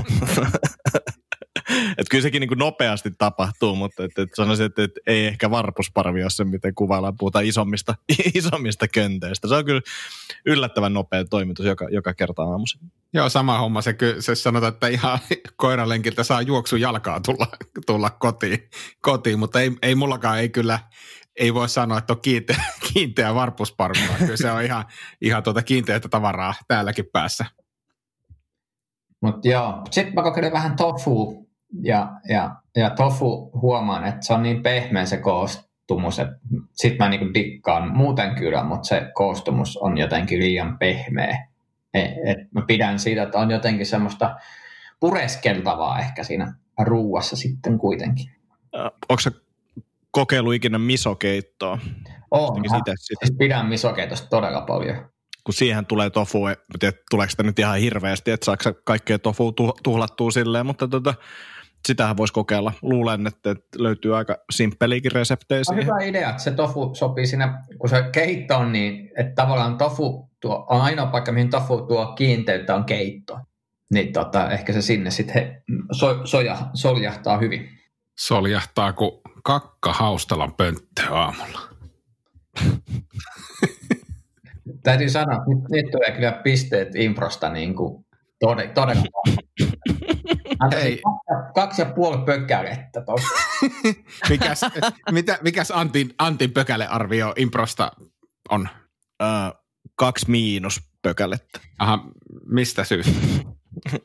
että 1.97 2.11
kyllä 2.11 2.21
sekin 2.21 2.39
niin 2.39 2.47
kuin 2.47 2.59
nopeasti 2.59 3.11
tapahtuu, 3.17 3.75
mutta 3.75 4.03
et, 4.03 4.19
et 4.19 4.29
sanoisin, 4.35 4.65
että 4.65 4.83
et 4.83 4.91
ei 5.07 5.25
ehkä 5.25 5.51
varpusparvi 5.51 6.21
ole 6.21 6.29
se, 6.29 6.44
miten 6.44 6.75
kuvaillaan, 6.75 7.17
puhutaan 7.17 7.45
isommista, 7.45 7.95
isommista 8.35 8.88
könteistä. 8.88 9.47
Se 9.47 9.55
on 9.55 9.65
kyllä 9.65 9.81
yllättävän 10.45 10.94
nopea 10.94 11.25
toimitus 11.25 11.65
joka, 11.65 11.88
joka 11.91 12.13
kerta 12.13 12.44
aamuisin. 12.44 12.81
Joo, 13.13 13.29
sama 13.29 13.59
homma. 13.59 13.81
Se, 13.81 13.95
se 14.19 14.35
sanotaan, 14.35 14.73
että 14.73 14.88
ihan 14.88 15.19
koiralenkiltä 15.55 16.23
saa 16.23 16.41
juoksu 16.41 16.75
jalkaa 16.75 17.19
tulla, 17.19 17.47
tulla 17.85 18.09
kotiin, 18.09 18.69
kotiin, 19.01 19.39
mutta 19.39 19.61
ei, 19.61 19.71
ei 19.81 19.95
mullakaan 19.95 20.39
ei 20.39 20.49
kyllä, 20.49 20.79
ei 21.35 21.53
voi 21.53 21.69
sanoa, 21.69 21.97
että 21.97 22.13
on 22.13 22.21
kiinteä, 22.21 22.63
kiinteä 22.94 23.35
varpusparvi, 23.35 23.99
kyllä 24.19 24.37
se 24.37 24.51
on 24.51 24.63
ihan, 24.63 24.85
ihan 25.21 25.44
tuota 25.44 25.61
kiinteää 25.61 25.99
tavaraa 25.99 26.54
täälläkin 26.68 27.06
päässä. 27.13 27.45
Mutta 29.21 29.47
joo, 29.47 29.81
sitten 29.92 30.13
mä 30.13 30.23
kokeilin 30.23 30.51
vähän 30.51 30.75
tofu 30.75 31.46
ja, 31.81 32.12
ja, 32.30 32.56
ja 32.76 32.90
tofu 32.90 33.52
huomaan, 33.62 34.06
että 34.06 34.26
se 34.26 34.33
on 34.33 34.44
niin 34.44 34.64
pehmeä 34.64 35.06
se 35.06 35.18
koostumus, 35.18 36.19
että 36.19 36.36
sit 36.74 37.00
mä 37.00 37.09
niinku 37.09 37.33
dikkaan 37.33 37.97
muuten 37.97 38.36
kyllä, 38.36 38.64
mutta 38.64 38.88
se 38.88 39.12
koostumus 39.14 39.78
on 39.78 39.97
jotenkin 39.97 40.40
liian 40.40 40.78
pehmeä. 40.78 41.47
Et, 41.94 42.12
et 42.26 42.52
mä 42.54 42.62
pidän 42.68 43.00
siitä, 43.00 43.24
että 43.24 43.40
on 43.40 43.52
jotenkin 43.52 43.86
semmoista 43.86 44.36
pureskeltavaa 45.00 46.00
ehkä 46.00 46.24
siinä 46.24 46.54
ruuassa 46.80 47.36
sitten 47.36 47.78
kuitenkin. 47.78 48.31
Onko 49.09 49.19
se 49.19 49.31
kokeilu 50.12 50.52
ikinä 50.52 50.78
misokeittoa? 50.78 51.80
Oon, 52.31 52.64
siis 52.95 53.38
pidän 53.38 53.66
misokeitosta 53.66 54.30
todella 54.30 54.62
paljon 54.62 55.09
kun 55.47 55.54
siihen 55.54 55.86
tulee 55.86 56.09
tofu, 56.09 56.40
tiedä, 56.80 56.97
tuleeko 57.09 57.31
sitä 57.31 57.44
nyt 57.44 57.59
ihan 57.59 57.80
hirveästi, 57.80 58.31
että 58.31 58.45
saako 58.45 58.64
kaikkea 58.83 59.19
tofu 59.19 59.54
tuhlattua 59.83 60.31
silleen, 60.31 60.66
mutta 60.66 60.88
tota, 60.88 61.14
sitähän 61.87 62.17
voisi 62.17 62.33
kokeilla. 62.33 62.73
Luulen, 62.81 63.27
että 63.27 63.55
löytyy 63.77 64.17
aika 64.17 64.37
simppeliäkin 64.51 65.11
reseptejä 65.11 65.63
siihen. 65.63 65.85
hyvä 65.85 66.03
idea, 66.03 66.29
että 66.29 66.43
se 66.43 66.51
tofu 66.51 66.95
sopii 66.95 67.27
sinne, 67.27 67.49
kun 67.77 67.89
se 67.89 68.09
keitto 68.11 68.57
on 68.57 68.71
niin, 68.71 69.11
että 69.17 69.35
tavallaan 69.35 69.77
tofu 69.77 70.29
tuo, 70.39 70.65
on 70.69 70.81
ainoa 70.81 71.05
paikka, 71.05 71.31
mihin 71.31 71.49
tofu 71.49 71.81
tuo 71.81 72.05
kiinteyttä 72.05 72.75
on 72.75 72.85
keitto. 72.85 73.39
Niin 73.93 74.13
tota, 74.13 74.51
ehkä 74.51 74.73
se 74.73 74.81
sinne 74.81 75.11
sitten 75.11 75.63
so, 75.91 76.25
soja, 76.25 76.57
soljahtaa 76.73 77.37
hyvin. 77.37 77.69
Soljahtaa 78.19 78.93
kuin 78.93 79.11
kakka 79.43 79.93
haustalan 79.93 80.53
pönttö 80.53 81.01
aamulla. 81.11 81.59
Täytyy 84.83 85.09
sanoa, 85.09 85.35
että 85.35 85.49
nyt, 85.49 85.69
nyt 85.69 85.91
tulee 85.91 86.11
kyllä 86.11 86.31
pisteet 86.31 86.95
improsta 86.95 87.49
niin 87.49 87.75
kuin 87.75 88.05
todella, 88.39 88.73
todella 88.73 89.03
Ei. 90.75 91.01
Kaksi 91.56 91.81
ja 91.81 91.85
puoli 91.85 92.25
pökälettä 92.25 93.03
mikäs, 94.29 94.61
mitä, 95.11 95.37
mikäs 95.41 95.71
Antin, 95.71 96.13
Antin 96.19 96.51
pökälearvio 96.51 97.33
improsta 97.35 97.91
on? 98.49 98.69
Uh, 99.23 99.61
kaksi 99.95 100.31
miinus 100.31 100.79
pökälettä. 101.01 101.59
Aha, 101.79 101.99
mistä 102.45 102.83
syystä? 102.83 103.11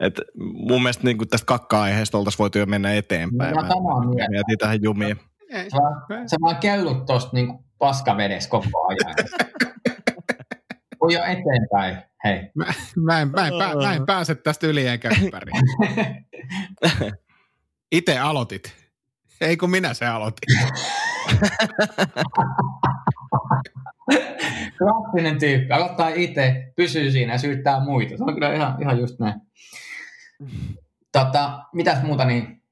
Et 0.00 0.20
mun 0.68 0.82
mielestä 0.82 1.04
niin 1.04 1.18
kuin 1.18 1.28
tästä 1.28 1.46
kakka-aiheesta 1.46 2.18
oltaisiin 2.18 2.38
voitu 2.38 2.58
jo 2.58 2.66
mennä 2.66 2.94
eteenpäin. 2.94 3.54
Mä 3.54 3.62
mieltä. 4.06 4.30
Mietin 4.30 4.58
tähän 4.58 4.82
jumiin. 4.82 5.20
Sä, 5.52 5.78
sä 6.26 6.36
vaan 6.42 6.56
käylut 6.56 7.06
tosta 7.06 7.30
niin 7.32 7.58
paskavedessä 7.78 8.50
koko 8.50 8.86
ajan. 8.88 9.14
Voi 11.00 11.14
jo 11.14 11.22
eteenpäin, 11.22 11.96
hei. 12.26 12.50
Mä, 12.54 12.64
mä, 12.96 13.20
en, 13.20 13.30
mä, 13.30 13.46
en, 13.46 13.52
pää, 13.58 13.74
mä 13.74 13.94
en 13.94 14.06
pääse 14.06 14.34
tästä 14.34 14.66
yli 14.66 14.86
eikä 14.86 15.10
ympäri. 15.22 15.52
Itse 17.92 18.18
aloitit. 18.18 18.74
Ei 19.40 19.56
kun 19.56 19.70
minä 19.70 19.94
se 19.94 20.06
aloitin. 20.06 20.58
Klassinen 24.78 25.38
tyyppi. 25.38 25.72
Aloittaa 25.72 26.08
itse, 26.08 26.72
pysyy 26.76 27.10
siinä 27.10 27.32
ja 27.32 27.38
syyttää 27.38 27.84
muita. 27.84 28.16
Se 28.16 28.24
on 28.24 28.34
kyllä 28.34 28.54
ihan, 28.54 28.82
ihan 28.82 28.98
just 28.98 29.18
näin. 29.18 29.40
Tota, 31.12 31.64
mitäs 31.74 32.02
muuta 32.02 32.24
niin? 32.24 32.62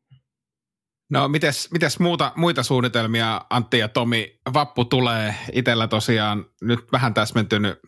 No 1.11 1.29
mites, 1.29 1.73
mites 1.73 1.99
muuta, 1.99 2.33
muita 2.37 2.63
suunnitelmia 2.63 3.41
Antti 3.51 3.79
ja 3.79 3.89
Tomi? 3.89 4.41
Vappu 4.55 4.85
tulee 4.85 5.35
itsellä 5.53 5.89
tosiaan 5.89 6.45
nyt 6.63 6.81
vähän 6.93 7.15
täsmentynyt 7.15 7.79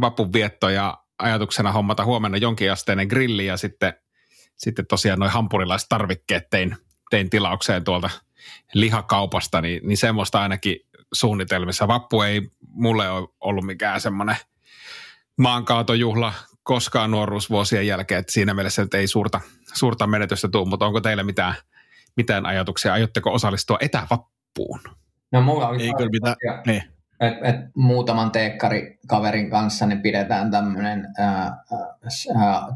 vapun 0.00 0.32
vietto 0.32 0.68
ja 0.68 0.98
ajatuksena 1.18 1.72
hommata 1.72 2.04
huomenna 2.04 2.38
jonkinasteinen 2.38 3.06
grilli 3.08 3.46
ja 3.46 3.56
sitten, 3.56 3.94
sitten 4.56 4.86
tosiaan 4.86 5.18
noin 5.18 5.32
hampurilaistarvikkeet 5.32 6.50
tein, 6.50 6.76
tein 7.10 7.30
tilaukseen 7.30 7.84
tuolta 7.84 8.10
lihakaupasta, 8.74 9.60
niin, 9.60 9.88
niin 9.88 9.96
semmoista 9.96 10.42
ainakin 10.42 10.76
suunnitelmissa. 11.12 11.88
Vappu 11.88 12.22
ei 12.22 12.50
mulle 12.68 13.10
ole 13.10 13.28
ollut 13.40 13.66
mikään 13.66 14.00
semmoinen 14.00 14.36
maankaatojuhla 15.38 16.32
koskaan 16.62 17.10
nuoruusvuosien 17.10 17.86
jälkeen, 17.86 18.20
että 18.20 18.32
siinä 18.32 18.54
mielessä 18.54 18.82
nyt 18.82 18.94
ei 18.94 19.06
suurta, 19.06 19.40
suurta 19.74 20.06
menetystä 20.06 20.48
tule, 20.48 20.68
mutta 20.68 20.86
onko 20.86 21.00
teillä 21.00 21.22
mitään, 21.22 21.54
mitään 22.16 22.46
ajatuksia? 22.46 22.92
Aiotteko 22.92 23.32
osallistua 23.32 23.78
etävappuun? 23.80 24.80
No 25.32 25.40
mulla 25.42 25.68
oli 25.68 25.82
Ei 25.82 25.92
kyllä 25.96 26.10
mitään, 26.10 26.36
niin. 26.66 26.95
Et, 27.20 27.34
et 27.42 27.56
muutaman 27.76 28.30
teekkarikaverin 28.30 29.50
kanssa 29.50 29.86
niin 29.86 30.02
pidetään 30.02 30.50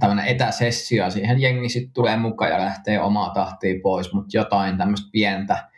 tämmöinen 0.01 0.27
etäsessio. 0.27 1.11
Siihen 1.11 1.41
jengi 1.41 1.69
sitten 1.69 1.93
tulee 1.93 2.17
mukaan 2.17 2.51
ja 2.51 2.59
lähtee 2.59 3.01
omaa 3.01 3.31
tahtiin 3.31 3.81
pois, 3.81 4.13
mutta 4.13 4.37
jotain 4.37 4.79
tämmöistä 4.79 5.09
pientä, 5.13 5.69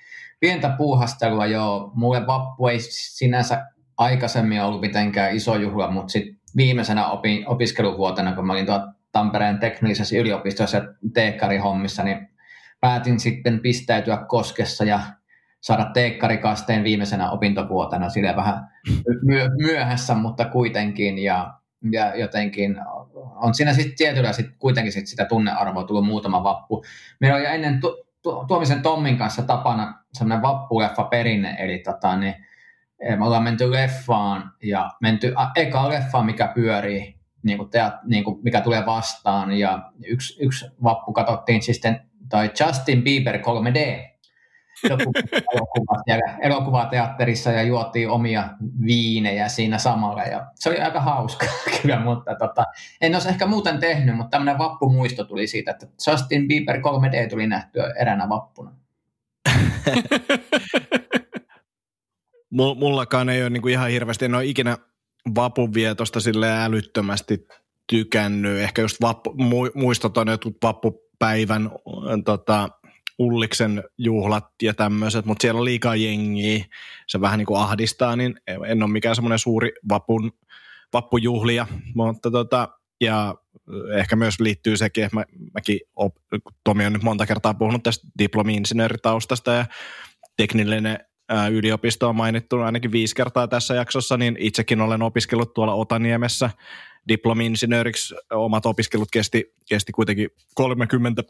pientä 0.40 0.68
puuhastelua 0.68 1.46
joo. 1.46 1.92
Mulle 1.94 2.26
vappu 2.26 2.66
ei 2.66 2.78
sinänsä 2.80 3.66
aikaisemmin 3.98 4.62
ollut 4.62 4.80
mitenkään 4.80 5.36
iso 5.36 5.56
juhla, 5.56 5.90
mutta 5.90 6.12
sitten 6.12 6.36
viimeisenä 6.56 7.06
opi, 7.06 7.44
opiskeluvuotena, 7.46 8.34
kun 8.34 8.46
mä 8.46 8.52
olin 8.52 8.66
tuolla 8.66 8.92
Tampereen 9.12 9.58
teknisessä 9.58 10.16
yliopistossa 10.16 10.82
teekkarihommissa, 11.14 12.02
niin 12.02 12.28
päätin 12.80 13.20
sitten 13.20 13.60
pistäytyä 13.60 14.24
koskessa 14.28 14.84
ja 14.84 15.00
saada 15.62 15.84
teekkarikasteen 15.84 16.84
viimeisenä 16.84 17.30
opintovuotena 17.30 18.08
sille 18.08 18.36
vähän 18.36 18.68
myö, 19.22 19.48
myöhässä, 19.62 20.14
mutta 20.14 20.44
kuitenkin 20.44 21.18
ja, 21.18 21.54
ja 21.90 22.16
jotenkin 22.16 22.76
on 23.14 23.54
siinä 23.54 23.72
sitten 23.72 23.96
tietyllä 23.96 24.32
sit 24.32 24.46
kuitenkin 24.58 24.92
sit 24.92 25.06
sitä 25.06 25.24
tunnearvoa 25.24 25.84
tullut 25.84 26.06
muutama 26.06 26.44
vappu. 26.44 26.84
Meillä 27.20 27.36
oli 27.36 27.46
ennen 27.46 27.80
tu, 27.80 28.04
tu, 28.22 28.44
Tuomisen 28.48 28.82
Tommin 28.82 29.18
kanssa 29.18 29.42
tapana 29.42 30.04
semmoinen 30.12 30.42
vappuleffa 30.42 31.04
perinne, 31.04 31.56
eli 31.58 31.78
tota, 31.78 32.16
niin, 32.16 32.34
me 33.16 33.24
ollaan 33.24 33.42
menty 33.42 33.72
leffaan 33.72 34.52
ja 34.62 34.90
menty 35.00 35.32
a, 35.36 35.50
eka 35.56 35.88
leffaan, 35.88 36.26
mikä 36.26 36.52
pyörii, 36.54 37.16
niin 37.42 37.58
kuin 37.58 37.70
teat, 37.70 37.94
niin 38.04 38.24
kuin 38.24 38.40
mikä 38.42 38.60
tulee 38.60 38.86
vastaan 38.86 39.52
ja 39.52 39.90
yksi, 40.06 40.44
yksi 40.44 40.66
vappu 40.82 41.12
katsottiin 41.12 41.62
sitten 41.62 42.00
tai 42.28 42.50
Justin 42.60 43.02
Bieber 43.02 43.36
3D 43.36 44.11
elokuvateatterissa 46.42 47.50
ja 47.50 47.62
juotiin 47.62 48.10
omia 48.10 48.48
viinejä 48.86 49.48
siinä 49.48 49.78
samalla. 49.78 50.22
Ja 50.22 50.46
se 50.54 50.68
oli 50.68 50.78
aika 50.78 51.00
hauska 51.00 51.46
kyllä, 51.82 52.00
mutta 52.00 52.34
tota, 52.34 52.64
en 53.00 53.14
olisi 53.14 53.28
ehkä 53.28 53.46
muuten 53.46 53.78
tehnyt, 53.78 54.16
mutta 54.16 54.30
tämmöinen 54.30 54.58
vappumuisto 54.58 55.24
tuli 55.24 55.46
siitä, 55.46 55.70
että 55.70 55.86
Justin 56.10 56.48
Bieber 56.48 56.76
3D 56.76 57.30
tuli 57.30 57.46
nähtyä 57.46 57.92
eränä 58.00 58.28
vappuna. 58.28 58.72
Mullakaan 62.50 63.28
ei 63.28 63.42
ole 63.42 63.50
niin 63.50 63.62
kuin 63.62 63.72
ihan 63.72 63.90
hirveästi, 63.90 64.24
en 64.24 64.34
ole 64.34 64.44
ikinä 64.44 64.78
vapunvietosta 65.34 66.20
sille 66.20 66.64
älyttömästi 66.64 67.46
tykännyt. 67.86 68.60
Ehkä 68.60 68.82
just 68.82 69.00
vappu, 69.00 69.34
muistot 69.74 70.18
on 70.18 70.28
jotkut 70.28 70.56
vappupäivän 70.62 71.70
tota, 72.24 72.68
Ulliksen 73.22 73.84
juhlat 73.98 74.46
ja 74.62 74.74
tämmöiset, 74.74 75.24
mutta 75.24 75.42
siellä 75.42 75.58
on 75.58 75.64
liikaa 75.64 75.96
jengiä, 75.96 76.64
se 77.06 77.20
vähän 77.20 77.38
niin 77.38 77.46
kuin 77.46 77.60
ahdistaa, 77.60 78.16
niin 78.16 78.34
en 78.66 78.82
ole 78.82 78.90
mikään 78.90 79.14
semmoinen 79.14 79.38
suuri 79.38 79.72
vapun, 79.88 80.32
vappujuhlia, 80.92 81.66
mutta 81.94 82.30
tota, 82.30 82.68
ja 83.00 83.34
ehkä 83.98 84.16
myös 84.16 84.40
liittyy 84.40 84.76
sekin, 84.76 85.04
että 85.04 85.16
mä, 85.16 85.24
mäkin, 85.54 85.80
op, 85.96 86.16
Tomi 86.64 86.86
on 86.86 86.92
nyt 86.92 87.02
monta 87.02 87.26
kertaa 87.26 87.54
puhunut 87.54 87.82
tästä 87.82 88.08
diplomi-insinööritaustasta 88.18 89.52
ja 89.52 89.66
teknillinen 90.36 90.98
ää, 91.28 91.48
yliopisto 91.48 92.08
on 92.08 92.16
mainittu 92.16 92.58
ainakin 92.58 92.92
viisi 92.92 93.14
kertaa 93.14 93.48
tässä 93.48 93.74
jaksossa, 93.74 94.16
niin 94.16 94.36
itsekin 94.40 94.80
olen 94.80 95.02
opiskellut 95.02 95.54
tuolla 95.54 95.74
Otaniemessä 95.74 96.50
diplomi-insinööriksi. 97.08 98.14
Omat 98.30 98.66
opiskelut 98.66 99.08
kesti, 99.12 99.54
kesti 99.68 99.92
kuitenkin 99.92 100.28
30 100.54 101.22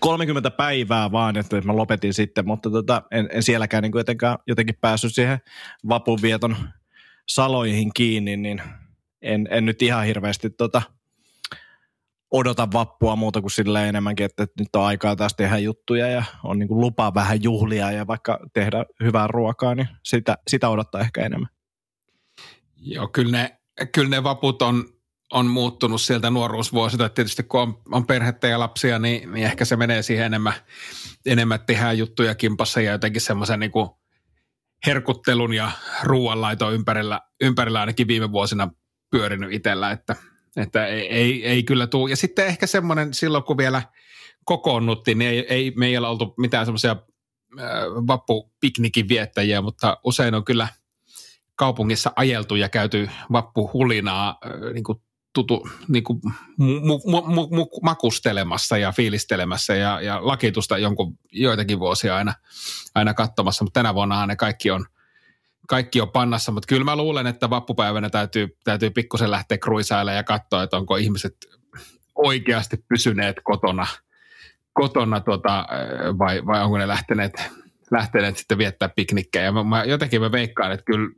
30 0.00 0.50
päivää 0.50 1.12
vaan, 1.12 1.36
että 1.36 1.60
mä 1.60 1.76
lopetin 1.76 2.14
sitten, 2.14 2.46
mutta 2.46 2.70
tota, 2.70 3.02
en, 3.10 3.28
en 3.32 3.42
sielläkään 3.42 3.82
niin 3.82 3.92
jotenkin, 3.94 4.28
jotenkin 4.46 4.78
päässyt 4.80 5.14
siihen 5.14 5.38
vapunvieton 5.88 6.56
saloihin 7.28 7.90
kiinni, 7.94 8.36
niin 8.36 8.62
en, 9.22 9.48
en 9.50 9.66
nyt 9.66 9.82
ihan 9.82 10.04
hirveästi 10.04 10.50
tota, 10.50 10.82
odota 12.30 12.68
vappua 12.72 13.16
muuta 13.16 13.40
kuin 13.40 13.50
sille 13.50 13.88
enemmänkin, 13.88 14.26
että, 14.26 14.42
että 14.42 14.62
nyt 14.62 14.76
on 14.76 14.84
aikaa 14.84 15.16
taas 15.16 15.34
tehdä 15.34 15.58
juttuja 15.58 16.06
ja 16.06 16.24
on 16.44 16.58
niin 16.58 16.68
kuin 16.68 16.80
lupa 16.80 17.14
vähän 17.14 17.42
juhlia 17.42 17.90
ja 17.90 18.06
vaikka 18.06 18.40
tehdä 18.52 18.84
hyvää 19.02 19.26
ruokaa, 19.26 19.74
niin 19.74 19.88
sitä, 20.04 20.38
sitä 20.48 20.68
odottaa 20.68 21.00
ehkä 21.00 21.26
enemmän. 21.26 21.48
Joo, 22.76 23.08
kyllä 23.08 23.38
ne, 23.38 23.58
kyllä 23.94 24.08
ne 24.08 24.22
vaput 24.22 24.62
on, 24.62 24.84
on 25.32 25.46
muuttunut 25.46 26.00
sieltä 26.00 26.30
nuoruusvuosilta. 26.30 27.08
Tietysti 27.08 27.42
kun 27.42 27.60
on, 27.60 27.78
on 27.92 28.06
perhettä 28.06 28.48
ja 28.48 28.58
lapsia, 28.58 28.98
niin, 28.98 29.32
niin 29.32 29.46
ehkä 29.46 29.64
se 29.64 29.76
menee 29.76 30.02
siihen 30.02 30.26
enemmän, 30.26 30.54
enemmän 31.26 31.60
tehdään 31.66 31.98
juttuja 31.98 32.34
kimpassa 32.34 32.80
ja 32.80 32.92
jotenkin 32.92 33.20
semmoisen 33.20 33.60
niin 33.60 33.72
herkuttelun 34.86 35.54
ja 35.54 35.70
ruoanlaiton 36.02 36.74
ympärillä, 36.74 37.20
ympärillä 37.40 37.80
ainakin 37.80 38.08
viime 38.08 38.32
vuosina 38.32 38.70
pyörinyt 39.10 39.52
itsellä, 39.52 39.90
että, 39.90 40.16
että 40.56 40.86
ei, 40.86 41.08
ei, 41.08 41.46
ei 41.46 41.62
kyllä 41.62 41.86
tule. 41.86 42.10
Ja 42.10 42.16
sitten 42.16 42.46
ehkä 42.46 42.66
semmoinen 42.66 43.14
silloin, 43.14 43.44
kun 43.44 43.58
vielä 43.58 43.82
kokoonnuttiin, 44.44 45.18
niin 45.18 45.30
ei, 45.30 45.46
ei 45.48 45.72
meillä 45.76 46.08
oltu 46.08 46.34
mitään 46.38 46.66
semmoisia 46.66 46.96
vappupiknikin 48.06 49.08
viettäjiä, 49.08 49.62
mutta 49.62 49.98
usein 50.04 50.34
on 50.34 50.44
kyllä 50.44 50.68
kaupungissa 51.54 52.12
ajeltu 52.16 52.54
ja 52.54 52.68
käyty 52.68 53.10
vappuhulinaa 53.32 54.38
niin 54.72 54.84
kuin 54.84 54.98
tutu, 55.38 55.68
niin 55.88 56.04
kuin 56.04 56.20
mu, 56.56 56.80
mu, 56.80 57.22
mu, 57.26 57.48
mu, 57.50 57.66
makustelemassa 57.82 58.78
ja 58.78 58.92
fiilistelemässä 58.92 59.74
ja, 59.74 60.00
ja 60.00 60.26
lakitusta 60.26 60.78
jonkun 60.78 61.18
joitakin 61.32 61.78
vuosia 61.78 62.16
aina, 62.16 62.34
aina 62.94 63.14
katsomassa, 63.14 63.64
mutta 63.64 63.80
tänä 63.80 63.94
vuonna 63.94 64.26
ne 64.26 64.36
kaikki 64.36 64.70
on, 64.70 64.86
kaikki 65.68 66.00
on 66.00 66.10
pannassa, 66.10 66.52
mutta 66.52 66.66
kyllä 66.66 66.84
mä 66.84 66.96
luulen, 66.96 67.26
että 67.26 67.50
vappupäivänä 67.50 68.10
täytyy, 68.10 68.56
täytyy 68.64 68.90
pikkusen 68.90 69.30
lähteä 69.30 69.58
kruisailemaan 69.58 70.16
ja 70.16 70.24
katsoa, 70.24 70.62
että 70.62 70.76
onko 70.76 70.96
ihmiset 70.96 71.36
oikeasti 72.14 72.76
pysyneet 72.88 73.36
kotona, 73.44 73.86
kotona 74.72 75.20
tota, 75.20 75.66
vai, 76.18 76.46
vai 76.46 76.64
onko 76.64 76.78
ne 76.78 76.88
lähteneet, 76.88 77.32
lähteneet 77.90 78.36
sitten 78.36 78.58
viettää 78.58 78.88
piknikkejä. 78.88 79.52
Mä, 79.52 79.64
mä, 79.64 79.84
jotenkin 79.84 80.20
mä 80.20 80.32
veikkaan, 80.32 80.72
että 80.72 80.84
kyllä 80.84 81.10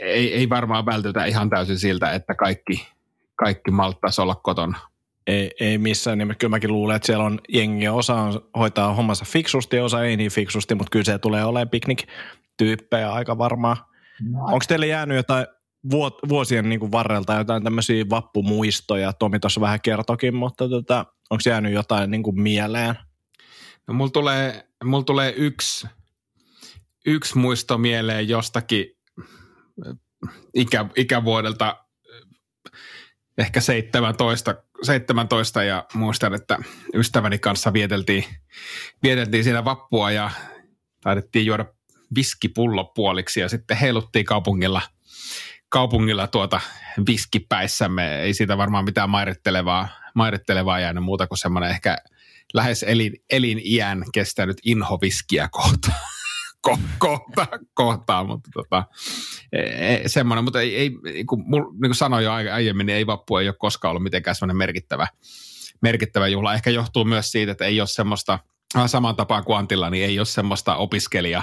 ei, 0.00 0.34
ei 0.34 0.48
varmaan 0.48 0.86
vältytä 0.86 1.24
ihan 1.24 1.50
täysin 1.50 1.78
siltä, 1.78 2.12
että 2.12 2.34
kaikki, 2.34 2.88
kaikki 3.36 3.70
malttaisi 3.70 4.20
olla 4.20 4.34
kotona. 4.34 4.78
Ei, 5.26 5.50
ei 5.60 5.78
missään 5.78 6.18
nimessä. 6.18 6.38
Kyllä 6.38 6.50
mäkin 6.50 6.72
luulen, 6.72 6.96
että 6.96 7.06
siellä 7.06 7.24
on 7.24 7.40
jengi, 7.48 7.88
osa 7.88 8.14
on, 8.14 8.40
hoitaa 8.58 8.94
hommansa 8.94 9.24
fiksusti, 9.24 9.78
osa 9.78 10.04
ei 10.04 10.16
niin 10.16 10.30
fiksusti, 10.30 10.74
mutta 10.74 10.90
kyllä 10.90 11.04
se 11.04 11.18
tulee 11.18 11.44
olemaan 11.44 11.68
piknik-tyyppejä 11.68 13.12
aika 13.12 13.38
varmaan. 13.38 13.76
No. 14.30 14.44
Onko 14.44 14.64
teille 14.68 14.86
jäänyt 14.86 15.16
jotain 15.16 15.46
vuosien 16.28 16.68
niin 16.68 16.80
kuin 16.80 16.92
varrelta 16.92 17.34
jotain 17.34 17.64
tämmöisiä 17.64 18.04
vappumuistoja? 18.10 19.12
Tomi 19.12 19.38
tuossa 19.38 19.60
vähän 19.60 19.80
kertokin, 19.80 20.34
mutta 20.34 20.68
tota, 20.68 21.06
onko 21.30 21.42
jäänyt 21.46 21.72
jotain 21.72 22.10
niin 22.10 22.22
kuin 22.22 22.40
mieleen? 22.40 22.94
No 23.88 23.94
mulla 23.94 24.10
tulee, 24.10 24.68
mulla 24.84 25.04
tulee 25.04 25.34
yksi, 25.36 25.86
yksi 27.06 27.38
muisto 27.38 27.78
mieleen 27.78 28.28
jostakin 28.28 28.86
ikä, 30.54 30.86
ikävuodelta 30.96 31.85
ehkä 33.38 33.60
17, 33.60 34.54
17 34.82 35.62
ja 35.62 35.84
muistan, 35.94 36.34
että 36.34 36.58
ystäväni 36.94 37.38
kanssa 37.38 37.72
vieteltiin, 37.72 38.24
vieteltiin 39.02 39.44
siinä 39.44 39.64
vappua 39.64 40.10
ja 40.10 40.30
taidettiin 41.00 41.46
juoda 41.46 41.64
viskipullo 42.14 42.84
puoliksi 42.84 43.40
ja 43.40 43.48
sitten 43.48 43.76
heiluttiin 43.76 44.24
kaupungilla, 44.24 44.82
kaupungilla 45.68 46.26
tuota 46.26 46.60
viskipäissämme. 47.06 48.22
Ei 48.22 48.34
siitä 48.34 48.58
varmaan 48.58 48.84
mitään 48.84 49.10
mairittelevaa, 49.10 49.88
mairittelevaa 50.14 50.80
jäänyt 50.80 51.04
muuta 51.04 51.26
kuin 51.26 51.38
semmoinen 51.38 51.70
ehkä 51.70 51.96
lähes 52.54 52.82
elin, 52.82 53.12
eliniän 53.30 54.04
kestänyt 54.12 54.56
inhoviskiä 54.64 55.48
kohtaan 55.50 56.15
ko- 56.68 56.78
kohta, 56.98 57.46
kohtaa, 57.74 58.24
mutta 58.24 58.50
tota, 58.54 58.84
e, 59.52 59.60
e, 59.60 60.02
semmoinen, 60.06 60.44
mutta 60.44 60.60
ei, 60.60 60.96
ei 61.04 61.24
kuin, 61.24 61.42
mul, 61.46 61.62
niin 61.62 61.80
kuin 61.80 61.94
sanoin 61.94 62.24
jo 62.24 62.32
aiemmin, 62.32 62.86
niin 62.86 62.96
ei 62.96 63.06
vappu 63.06 63.36
ei 63.36 63.48
ole 63.48 63.56
koskaan 63.58 63.90
ollut 63.90 64.02
mitenkään 64.02 64.34
semmoinen 64.34 64.56
merkittävä, 64.56 65.08
merkittävä 65.82 66.28
juhla. 66.28 66.54
Ehkä 66.54 66.70
johtuu 66.70 67.04
myös 67.04 67.32
siitä, 67.32 67.52
että 67.52 67.64
ei 67.64 67.80
ole 67.80 67.88
semmoista, 67.88 68.38
saman 68.86 69.16
tapaan 69.16 69.44
kuin 69.44 69.58
Antilla, 69.58 69.90
niin 69.90 70.04
ei 70.04 70.18
ole 70.18 70.26
semmoista 70.26 70.76
opiskelija, 70.76 71.42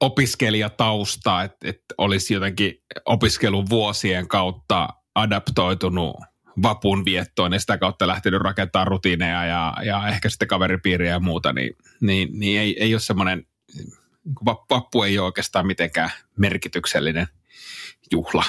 opiskelijataustaa, 0.00 1.42
että, 1.42 1.68
että 1.68 1.94
olisi 1.98 2.34
jotenkin 2.34 2.74
opiskelun 3.06 3.66
vuosien 3.70 4.28
kautta 4.28 4.88
adaptoitunut 5.14 6.16
vapun 6.62 7.04
viettoon 7.04 7.52
ja 7.52 7.60
sitä 7.60 7.78
kautta 7.78 8.06
lähtenyt 8.06 8.40
rakentamaan 8.40 8.86
rutiineja 8.86 9.44
ja, 9.44 9.74
ja 9.84 10.08
ehkä 10.08 10.28
sitten 10.28 10.48
kaveripiiriä 10.48 11.10
ja 11.10 11.20
muuta, 11.20 11.52
niin, 11.52 11.76
niin, 12.00 12.28
niin 12.32 12.60
ei, 12.60 12.82
ei 12.82 12.94
ole 12.94 13.00
semmoinen 13.00 13.46
vappu 14.70 15.02
ei 15.02 15.18
ole 15.18 15.26
oikeastaan 15.26 15.66
mitenkään 15.66 16.10
merkityksellinen 16.36 17.26
juhla. 18.12 18.44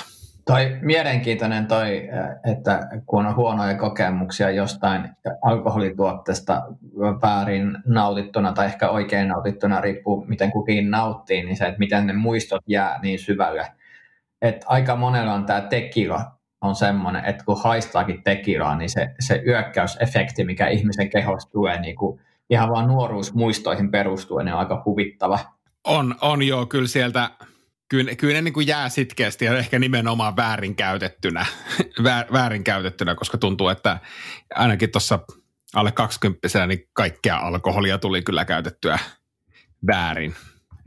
Toi 0.45 0.77
mielenkiintoinen 0.81 1.67
toi, 1.67 2.09
että 2.51 2.87
kun 3.05 3.25
on 3.25 3.35
huonoja 3.35 3.77
kokemuksia 3.77 4.51
jostain 4.51 5.09
alkoholituotteesta 5.41 6.63
väärin 7.21 7.77
nautittuna 7.85 8.53
tai 8.53 8.65
ehkä 8.65 8.89
oikein 8.89 9.27
nautittuna, 9.27 9.81
riippuu 9.81 10.25
miten 10.27 10.51
kukin 10.51 10.91
nauttii, 10.91 11.43
niin 11.43 11.57
se, 11.57 11.65
että 11.65 11.79
miten 11.79 12.07
ne 12.07 12.13
muistot 12.13 12.63
jää 12.67 12.99
niin 13.01 13.19
syvälle. 13.19 13.71
Että 14.41 14.65
aika 14.69 14.95
monella 14.95 15.33
on 15.33 15.45
tämä 15.45 15.61
tekila 15.61 16.35
on 16.61 16.75
semmoinen, 16.75 17.25
että 17.25 17.45
kun 17.45 17.63
haistaakin 17.63 18.23
tekilaa, 18.23 18.75
niin 18.75 18.89
se, 18.89 19.09
se 19.19 19.43
yökkäysefekti, 19.47 20.43
mikä 20.43 20.67
ihmisen 20.67 21.09
kehosta 21.09 21.51
tulee 21.51 21.81
niin 21.81 21.95
kuin 21.95 22.21
ihan 22.49 22.69
vaan 22.69 22.87
nuoruusmuistoihin 22.87 23.91
perustuen, 23.91 24.47
on 24.47 24.59
aika 24.59 24.81
huvittava. 24.85 25.39
On, 25.85 26.15
on 26.21 26.43
joo, 26.43 26.65
kyllä 26.65 26.87
sieltä, 26.87 27.29
kyllä, 27.89 28.15
kyllä 28.15 28.33
ne 28.33 28.41
niin 28.41 28.53
kuin 28.53 28.67
jää 28.67 28.89
sitkeästi 28.89 29.45
ja 29.45 29.57
ehkä 29.57 29.79
nimenomaan 29.79 30.35
väärinkäytettynä, 30.35 31.45
väärinkäytettynä, 32.33 33.15
koska 33.15 33.37
tuntuu, 33.37 33.69
että 33.69 33.99
ainakin 34.55 34.91
tuossa 34.91 35.19
alle 35.73 35.91
20 35.91 36.67
niin 36.67 36.89
kaikkea 36.93 37.37
alkoholia 37.37 37.97
tuli 37.97 38.21
kyllä 38.21 38.45
käytettyä 38.45 38.99
väärin. 39.87 40.35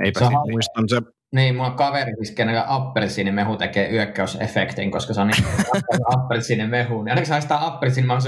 Eipä 0.05 0.21
se 0.21 0.26
muistan 0.50 0.88
se 0.88 1.17
niin, 1.35 1.54
mulla 1.54 1.70
on 1.70 1.76
kaveri, 1.76 2.12
siis 2.16 2.30
kenellä 2.30 2.64
appelsiinimehu 2.68 3.56
tekee 3.56 3.90
yökkäysefektin, 3.92 4.90
koska 4.90 5.14
se 5.14 5.20
on 5.20 5.28
niin 5.28 5.44
appelsiinimehu. 6.16 7.02
Niin 7.02 7.12
ainakin 7.12 7.28
saa 7.28 7.40
sitä 7.40 7.66
appelsiini, 7.66 8.06
mä 8.06 8.12
oon 8.12 8.23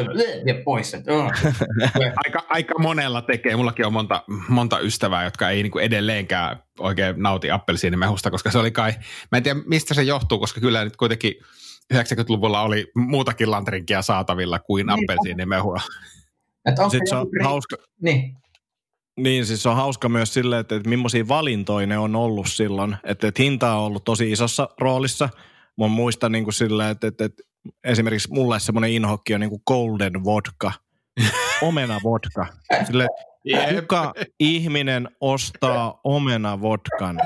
ja 0.47 0.55
pois. 0.65 0.95
Että, 0.95 1.13
oh. 1.13 1.33
aika, 2.25 2.43
aika 2.49 2.79
monella 2.79 3.23
tekee. 3.23 3.57
Mullakin 3.57 3.87
on 3.87 3.93
monta, 3.93 4.23
monta 4.49 4.79
ystävää, 4.79 5.25
jotka 5.25 5.51
ei 5.51 5.63
niin 5.63 5.71
kuin 5.71 5.85
edelleenkään 5.85 6.63
oikein 6.79 7.23
nauti 7.23 7.51
appelsiinimehusta, 7.51 8.31
koska 8.31 8.51
se 8.51 8.59
oli 8.59 8.71
kai, 8.71 8.93
mä 9.33 9.37
en 9.37 9.43
tiedä 9.43 9.61
mistä 9.67 9.95
se 9.95 10.03
johtuu, 10.03 10.39
koska 10.39 10.61
kyllä 10.61 10.85
nyt 10.85 10.97
kuitenkin 10.97 11.35
90-luvulla 11.95 12.63
oli 12.63 12.91
muutakin 12.95 13.51
lantrinkia 13.51 14.03
saatavilla 14.03 14.59
kuin 14.59 14.87
niin, 14.87 14.91
appelsiinimehua. 14.91 15.81
Sitten 16.91 17.07
se 17.09 17.17
on 17.17 17.27
hauska, 17.45 17.77
niin. 18.03 18.40
Niin, 19.17 19.47
siis 19.47 19.67
on 19.67 19.77
hauska 19.77 20.09
myös 20.09 20.35
silleen, 20.35 20.61
että, 20.61 20.77
että 20.77 20.89
millaisia 20.89 21.29
valintoja 21.29 21.87
ne 21.87 21.99
on 21.99 22.17
ollut 22.17 22.47
silloin. 22.49 22.97
Että, 23.05 23.29
että 23.29 23.43
hinta 23.43 23.75
on 23.75 23.85
ollut 23.85 24.05
tosi 24.05 24.33
isossa 24.33 24.69
roolissa. 24.81 25.29
Mä 25.79 25.89
muistan 25.89 26.33
niin 26.33 26.45
kuin 26.45 26.55
silleen, 26.55 26.91
että, 26.91 27.07
että, 27.07 27.25
että 27.25 27.43
esimerkiksi 27.85 28.29
mulle 28.33 28.61
semmoinen 28.61 28.91
inhokki 28.91 29.35
on 29.35 29.41
niin 29.41 29.51
kuin 29.51 29.63
golden 29.67 30.25
vodka. 30.25 30.73
Omena 31.63 32.01
vodka. 32.05 32.47
Sille, 32.87 33.07
kuka 33.81 34.15
ihminen 34.41 35.09
ostaa 35.21 36.01
omena 36.05 36.61
vodkan? 36.61 37.21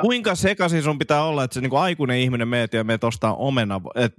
Kuinka 0.00 0.34
sekaisin 0.34 0.82
sun 0.82 0.98
pitää 0.98 1.24
olla, 1.24 1.44
että 1.44 1.54
se 1.54 1.60
niin 1.60 1.70
kuin 1.70 1.80
aikuinen 1.80 2.18
ihminen 2.18 2.48
meet 2.48 2.72
ja 2.72 2.84
meet 2.84 3.04
ostaa 3.04 3.34
omena. 3.34 3.80
Et 3.94 4.14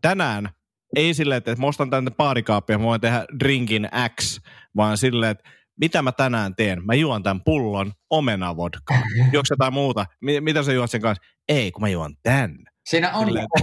tänään 0.00 0.48
ei 0.96 1.14
silleen, 1.14 1.38
että 1.38 1.56
mä 1.56 1.66
ostan 1.66 1.90
tänne 1.90 2.10
paarikaappia, 2.10 2.78
mä 2.78 2.84
voin 2.84 3.00
tehdä 3.00 3.24
drinkin 3.38 3.88
X, 4.20 4.40
vaan 4.76 4.96
silleen, 4.96 5.30
että 5.30 5.50
mitä 5.80 6.02
mä 6.02 6.12
tänään 6.12 6.54
teen? 6.54 6.86
Mä 6.86 6.94
juon 6.94 7.22
tämän 7.22 7.44
pullon 7.44 7.92
omenavodkaa. 8.10 9.02
Juokse 9.32 9.52
jotain 9.52 9.72
muuta? 9.72 10.06
M- 10.20 10.44
mitä 10.44 10.62
sä 10.62 10.72
juot 10.72 10.90
sen 10.90 11.00
kanssa? 11.00 11.22
Ei, 11.48 11.72
kun 11.72 11.80
mä 11.80 11.88
juon 11.88 12.14
tän. 12.22 12.56
Siinä 12.88 13.12
on 13.12 13.26
silleen, 13.26 13.46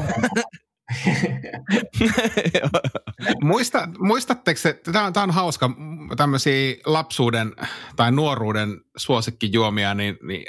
Muista, 3.43 3.89
muistatteko, 3.99 4.59
että 4.69 4.91
tämä 4.91 5.05
on, 5.05 5.13
tämä 5.13 5.23
on 5.23 5.31
hauska, 5.31 5.69
tämmöisiä 6.17 6.75
lapsuuden 6.85 7.53
tai 7.95 8.11
nuoruuden 8.11 8.81
suosikkijuomia, 8.97 9.93
niin, 9.93 10.17
niin 10.23 10.45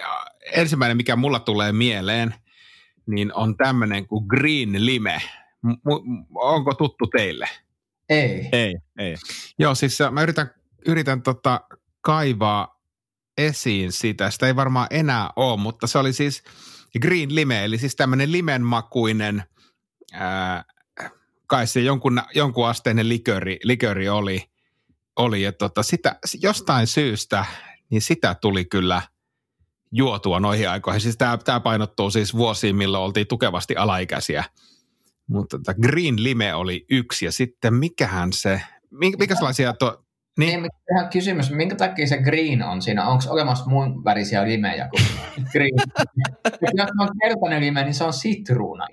ensimmäinen, 0.52 0.96
mikä 0.96 1.16
mulla 1.16 1.40
tulee 1.40 1.72
mieleen, 1.72 2.34
niin 3.06 3.34
on 3.34 3.56
tämmöinen 3.56 4.06
kuin 4.06 4.26
Green 4.26 4.86
Lime– 4.86 5.22
onko 6.34 6.74
tuttu 6.74 7.06
teille? 7.06 7.48
Ei. 8.08 8.48
Ei, 8.52 8.76
ei. 8.98 9.16
Joo, 9.58 9.74
siis 9.74 9.98
mä 10.10 10.22
yritän, 10.22 10.50
yritän 10.86 11.22
tota 11.22 11.60
kaivaa 12.00 12.80
esiin 13.38 13.92
sitä. 13.92 14.30
Sitä 14.30 14.46
ei 14.46 14.56
varmaan 14.56 14.86
enää 14.90 15.30
ole, 15.36 15.60
mutta 15.60 15.86
se 15.86 15.98
oli 15.98 16.12
siis 16.12 16.42
Green 17.00 17.34
Lime, 17.34 17.64
eli 17.64 17.78
siis 17.78 17.96
tämmöinen 17.96 18.32
limenmakuinen, 18.32 19.42
ää, 20.12 20.64
kai 21.46 21.66
se 21.66 21.80
jonkun, 21.80 22.22
jonkun 22.34 22.68
asteinen 22.68 23.08
liköri, 23.08 23.58
liköri 23.62 24.08
oli, 24.08 24.50
oli 25.16 25.42
ja 25.42 25.52
tota, 25.52 25.82
sitä, 25.82 26.18
jostain 26.42 26.86
syystä, 26.86 27.44
niin 27.90 28.02
sitä 28.02 28.34
tuli 28.34 28.64
kyllä 28.64 29.02
juotua 29.92 30.40
noihin 30.40 30.70
aikoihin. 30.70 31.00
Siis 31.00 31.16
tämä 31.16 31.60
painottuu 31.60 32.10
siis 32.10 32.34
vuosiin, 32.34 32.76
milloin 32.76 33.04
oltiin 33.04 33.26
tukevasti 33.26 33.76
alaikäisiä– 33.76 34.44
mutta 35.28 35.58
tota 35.58 35.74
Green 35.74 36.22
Lime 36.22 36.54
oli 36.54 36.86
yksi 36.90 37.24
ja 37.24 37.32
sitten 37.32 37.74
mikähän 37.74 38.32
se, 38.32 38.60
mikä 38.90 39.34
sellaisia 39.34 39.72
to, 39.72 40.04
niin. 40.38 40.62
Niin, 40.62 40.70
ihan 40.94 41.08
kysymys, 41.10 41.50
minkä 41.50 41.76
takia 41.76 42.06
se 42.06 42.22
green 42.22 42.62
on 42.62 42.82
siinä? 42.82 43.08
Onko 43.08 43.24
olemassa 43.28 43.70
muun 43.70 44.04
värisiä 44.04 44.44
limejä 44.44 44.88
kuin 44.88 45.04
green? 45.52 45.70
Jos 46.44 46.90
on 47.00 47.08
keltainen 47.20 47.60
lime, 47.60 47.84
niin 47.84 47.94
se 47.94 48.04
on 48.04 48.12
sitruuna. 48.12 48.86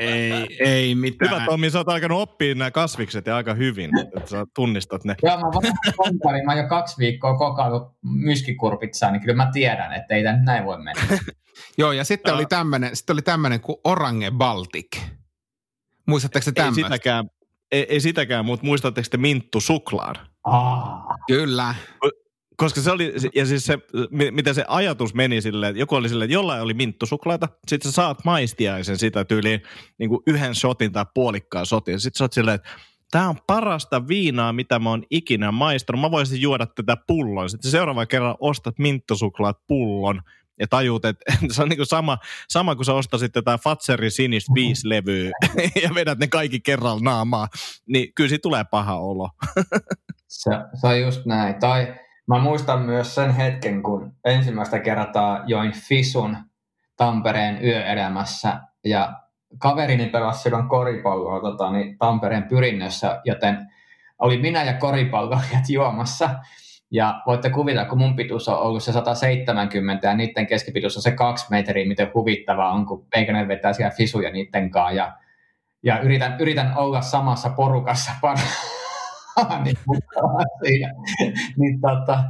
ei, 0.00 0.56
ei 0.60 0.94
mitään. 0.94 1.30
Hyvä 1.34 1.44
Tommi, 1.44 1.70
sä 1.70 1.78
oot 1.78 1.88
alkanut 1.88 2.20
oppia 2.20 2.54
nämä 2.54 2.70
kasvikset 2.70 3.26
ja 3.26 3.36
aika 3.36 3.54
hyvin, 3.54 3.90
että 3.98 4.30
sä 4.30 4.46
tunnistat 4.54 5.04
ne. 5.04 5.14
Joo, 5.22 5.36
mä 5.36 5.42
vaan 5.42 6.44
mä 6.44 6.54
jo 6.54 6.68
kaksi 6.68 6.98
viikkoa 6.98 7.38
kokaillut 7.38 7.92
myskikurpitsaa, 8.02 9.10
niin 9.10 9.20
kyllä 9.20 9.36
mä 9.36 9.50
tiedän, 9.52 9.92
että 9.92 10.14
ei 10.14 10.22
näin 10.44 10.64
voi 10.64 10.82
mennä. 10.82 11.02
Joo, 11.78 11.92
ja 11.92 12.04
sitten 12.04 12.34
oli 12.34 12.46
tämmöinen, 12.46 12.96
sitten 12.96 13.14
oli 13.14 13.22
tämmöinen 13.22 13.60
kuin 13.60 13.76
Orange 13.84 14.30
Baltic. 14.30 15.00
Muistatteko 16.06 16.44
se 16.44 16.52
tämmöistä? 16.52 16.80
Ei 16.80 16.84
sitäkään, 16.84 17.30
ei, 17.72 17.86
ei 17.88 18.00
sitäkään, 18.00 18.44
mutta 18.44 18.66
muistatteko 18.66 19.08
te 19.10 19.16
Minttu 19.16 19.60
Suklaan? 19.60 20.16
Ah. 20.44 21.16
Kyllä. 21.26 21.74
Koska 22.56 22.80
se 22.80 22.90
oli, 22.90 23.14
ja 23.34 23.46
siis 23.46 23.64
se, 23.64 23.78
miten 24.30 24.54
se 24.54 24.64
ajatus 24.68 25.14
meni 25.14 25.42
silleen, 25.42 25.70
että 25.70 25.80
joku 25.80 25.94
oli 25.94 26.08
silleen, 26.08 26.26
että 26.26 26.34
jollain 26.34 26.62
oli 26.62 26.74
minttusuklaata, 26.74 27.48
sitten 27.68 27.92
sä 27.92 27.94
saat 27.94 28.24
maistiaisen 28.24 28.98
sitä 28.98 29.24
tyyliin 29.24 29.62
niin 29.98 30.10
kuin 30.10 30.22
yhden 30.26 30.54
shotin 30.54 30.92
tai 30.92 31.06
puolikkaan 31.14 31.66
shotin. 31.66 32.00
Sitten 32.00 32.18
sä 32.18 32.24
oot 32.24 32.32
silleen, 32.32 32.54
että 32.54 32.70
tämä 33.10 33.28
on 33.28 33.36
parasta 33.46 34.08
viinaa, 34.08 34.52
mitä 34.52 34.78
mä 34.78 34.90
oon 34.90 35.02
ikinä 35.10 35.52
maistanut. 35.52 36.00
Mä 36.00 36.10
voisin 36.10 36.40
juoda 36.40 36.66
tätä 36.66 36.96
pullon. 37.06 37.50
Sitten 37.50 37.70
seuraava 37.70 38.06
kerran 38.06 38.36
ostat 38.40 38.78
minttusuklaat 38.78 39.58
pullon– 39.66 40.22
ja 40.60 40.66
tajuut, 40.66 41.04
että 41.04 41.24
se 41.52 41.62
on 41.62 41.68
niin 41.68 41.78
kuin 41.78 41.86
sama, 41.86 42.18
sama 42.48 42.74
kuin 42.74 42.86
sä 42.86 42.94
ostasit 42.94 43.32
tätä 43.32 43.58
Fatserin 43.58 44.10
sinistä 44.10 44.54
viisi 44.54 44.88
levyä 44.88 45.30
ja 45.82 45.90
vedät 45.94 46.18
ne 46.18 46.26
kaikki 46.26 46.60
kerralla 46.60 47.00
naamaa, 47.02 47.48
niin 47.86 48.14
kyllä 48.14 48.28
siitä 48.28 48.42
tulee 48.42 48.64
paha 48.70 48.96
olo. 48.96 49.30
se, 50.28 50.50
se 50.80 50.86
on 50.86 51.00
just 51.00 51.26
näin. 51.26 51.54
Tai 51.54 51.94
mä 52.26 52.38
muistan 52.38 52.82
myös 52.82 53.14
sen 53.14 53.30
hetken, 53.30 53.82
kun 53.82 54.12
ensimmäistä 54.24 54.78
kertaa 54.78 55.42
join 55.46 55.72
Fisun 55.72 56.36
Tampereen 56.96 57.64
yöelämässä 57.64 58.60
ja 58.84 59.12
kaverini 59.58 60.06
pelasi 60.06 60.42
silloin 60.42 60.68
koripalloa 60.68 61.40
tota, 61.40 61.70
niin 61.70 61.98
Tampereen 61.98 62.42
pyrinnössä, 62.48 63.20
joten 63.24 63.58
oli 64.18 64.38
minä 64.38 64.64
ja 64.64 64.74
koripalloilijat 64.74 65.68
juomassa. 65.78 66.30
Ja 66.92 67.22
voitte 67.26 67.50
kuvitella, 67.50 67.88
kun 67.88 67.98
mun 67.98 68.16
pituus 68.16 68.48
on 68.48 68.58
ollut 68.58 68.82
se 68.82 68.92
170 68.92 70.06
ja 70.06 70.14
niiden 70.14 70.46
keskipituus 70.46 70.96
on 70.96 71.02
se 71.02 71.10
kaksi 71.10 71.46
metriä, 71.50 71.88
miten 71.88 72.10
huvittavaa 72.14 72.72
on, 72.72 72.86
kun 72.86 73.06
ne 73.32 73.48
vetää 73.48 73.72
siellä 73.72 73.96
fisuja 73.96 74.30
niiden 74.30 74.70
kanssa. 74.70 74.92
Ja 74.92 75.12
ja 75.82 76.00
yritän, 76.00 76.36
yritän 76.40 76.76
olla 76.76 77.02
samassa 77.02 77.50
porukassa 77.50 78.10
parhaani 79.36 79.72
siinä. 80.64 80.92
niin 81.56 81.80
tota, 81.80 82.24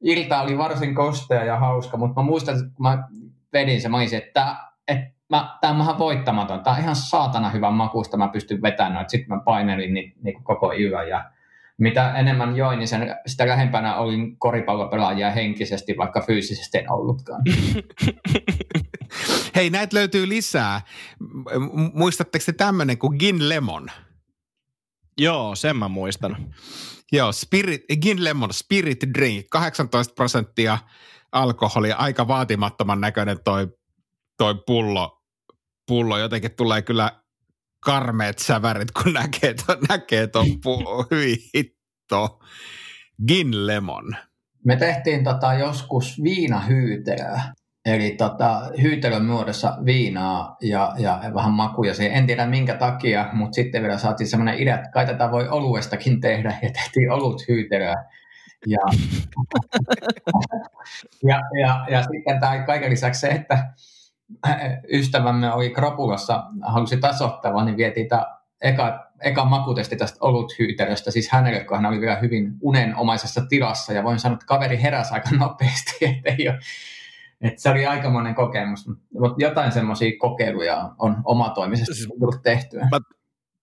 ilta 0.00 0.40
oli 0.40 0.58
varsin 0.58 0.94
kostea 0.94 1.44
ja 1.44 1.58
hauska, 1.58 1.96
mutta 1.96 2.20
mä 2.20 2.26
muistan, 2.26 2.54
että 2.54 2.70
mä 2.78 3.08
vedin 3.52 3.80
se, 3.80 3.88
mä 3.88 3.96
olisin, 3.96 4.18
että 4.18 4.56
että 4.88 5.13
mä, 5.30 5.58
tämä 5.60 5.72
on 5.72 5.78
vähän 5.78 5.98
voittamaton. 5.98 6.62
Tämä 6.62 6.76
on 6.76 6.82
ihan 6.82 6.96
saatana 6.96 7.50
hyvän 7.50 7.74
makusta, 7.74 8.16
mä 8.16 8.28
pystyn 8.28 8.62
vetämään. 8.62 9.04
Sitten 9.08 9.36
mä 9.36 9.42
painelin 9.44 9.94
niin, 9.94 10.14
niin 10.22 10.44
koko 10.44 10.72
illan 10.72 11.08
ja 11.08 11.30
mitä 11.78 12.12
enemmän 12.14 12.56
join, 12.56 12.78
niin 12.78 12.88
sen, 12.88 13.16
sitä 13.26 13.48
lähempänä 13.48 13.96
olin 13.96 14.38
koripallopelaajia 14.38 15.30
henkisesti, 15.30 15.96
vaikka 15.96 16.20
fyysisesti 16.20 16.78
en 16.78 16.92
ollutkaan. 16.92 17.42
Hei, 19.54 19.70
näitä 19.70 19.96
löytyy 19.96 20.28
lisää. 20.28 20.80
Muistatteko 21.92 22.42
te 22.46 22.52
tämmöinen 22.52 22.98
kuin 22.98 23.18
Gin 23.18 23.48
Lemon? 23.48 23.88
Joo, 25.18 25.54
sen 25.54 25.76
mä 25.76 25.88
muistan. 25.88 26.36
Joo, 27.12 27.32
Spirit, 27.32 27.82
Gin 28.02 28.24
Lemon 28.24 28.52
Spirit 28.52 28.98
Drink, 29.14 29.46
18 29.50 30.14
prosenttia 30.14 30.78
alkoholia, 31.32 31.96
aika 31.96 32.28
vaatimattoman 32.28 33.00
näköinen 33.00 33.38
toi, 33.44 33.68
toi 34.38 34.54
pullo. 34.66 35.22
Pullo 35.86 36.18
jotenkin 36.18 36.54
tulee 36.56 36.82
kyllä 36.82 37.12
karmeet 37.80 38.38
sävärit, 38.38 38.90
kun 38.90 39.12
näkee 39.12 39.54
ton, 39.66 39.76
näkee 39.88 40.26
ton 40.26 40.46
pu- 40.66 41.06
hyi 41.10 41.36
hitto. 41.56 42.40
Gin 43.28 43.66
Lemon. 43.66 44.16
Me 44.64 44.76
tehtiin 44.76 45.24
tota 45.24 45.54
joskus 45.54 46.22
viinahyytelöä, 46.22 47.42
eli 47.84 48.10
tota, 48.10 48.70
hyytelön 48.82 49.24
muodossa 49.24 49.76
viinaa 49.84 50.56
ja, 50.62 50.92
ja 50.98 51.20
vähän 51.34 51.52
makuja 51.52 51.94
siihen. 51.94 52.16
En 52.16 52.26
tiedä 52.26 52.46
minkä 52.46 52.74
takia, 52.74 53.28
mutta 53.32 53.54
sitten 53.54 53.82
vielä 53.82 53.98
saatiin 53.98 54.28
sellainen 54.28 54.58
idea, 54.58 54.74
että 54.74 54.90
kai 54.90 55.06
tätä 55.06 55.30
voi 55.30 55.48
oluestakin 55.48 56.20
tehdä 56.20 56.58
ja 56.62 56.70
tehtiin 56.70 57.10
olut 57.10 57.48
hyytelöä. 57.48 58.04
Ja, 58.66 58.78
ja, 61.28 61.40
ja, 61.60 61.86
ja 61.90 62.02
sitten 62.02 62.40
tämä 62.40 62.62
kaiken 62.66 62.90
lisäksi 62.90 63.20
se, 63.20 63.28
että 63.28 63.74
ystävämme 64.92 65.52
oli 65.52 65.70
Krapulassa, 65.70 66.44
halusi 66.62 66.96
tasoittaa, 66.96 67.64
niin 67.64 67.76
vietiin 67.76 68.08
tämä 68.08 68.26
eka, 68.60 69.10
eka 69.20 69.44
makutesti 69.44 69.96
tästä 69.96 70.18
oluthyytelöstä, 70.20 71.10
siis 71.10 71.28
hänelle, 71.28 71.64
kun 71.64 71.76
hän 71.76 71.86
oli 71.86 72.00
vielä 72.00 72.16
hyvin 72.16 72.52
unenomaisessa 72.60 73.46
tilassa, 73.48 73.92
ja 73.92 74.04
voin 74.04 74.18
sanoa, 74.18 74.34
että 74.34 74.46
kaveri 74.46 74.82
heräsi 74.82 75.14
aika 75.14 75.30
nopeasti, 75.30 75.92
että 76.06 76.34
ei 76.38 76.48
ole, 76.48 76.58
että 77.40 77.62
se 77.62 77.70
oli 77.70 77.86
aikamoinen 77.86 78.34
kokemus, 78.34 78.86
mutta 78.86 79.34
jotain 79.38 79.72
semmoisia 79.72 80.12
kokeiluja 80.18 80.90
on 80.98 81.16
omatoimisesti 81.24 81.94
siis, 81.94 82.08
tullut 82.18 82.42
tehtyä. 82.42 82.88
Mä, 82.90 82.98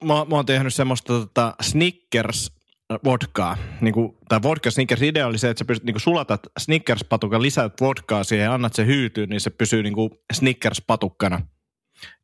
mä, 0.04 0.26
mä 0.30 0.36
oon 0.36 0.46
tehnyt 0.46 0.74
semmoista 0.74 1.14
tota, 1.14 1.56
Snickers 1.62 2.61
vodkaa. 3.06 3.58
Niin 3.82 3.94
kuin, 3.94 4.18
tai 4.30 4.40
vodka 4.44 4.72
Snickers 4.72 5.02
idea 5.02 5.28
oli 5.28 5.38
se, 5.38 5.50
että 5.50 5.60
sä 5.60 5.66
pystyt, 5.66 5.86
niin 5.86 6.00
sulatat 6.00 6.42
Snickers-patukan, 6.60 7.42
lisäät 7.42 7.82
vodkaa 7.82 8.24
siihen 8.24 8.44
ja 8.44 8.54
annat 8.54 8.74
se 8.74 8.86
hyytyä, 8.86 9.26
niin 9.26 9.40
se 9.42 9.50
pysyy 9.50 9.84
niin 9.84 9.94
kuin 9.94 10.10
Snickers-patukkana, 10.34 11.42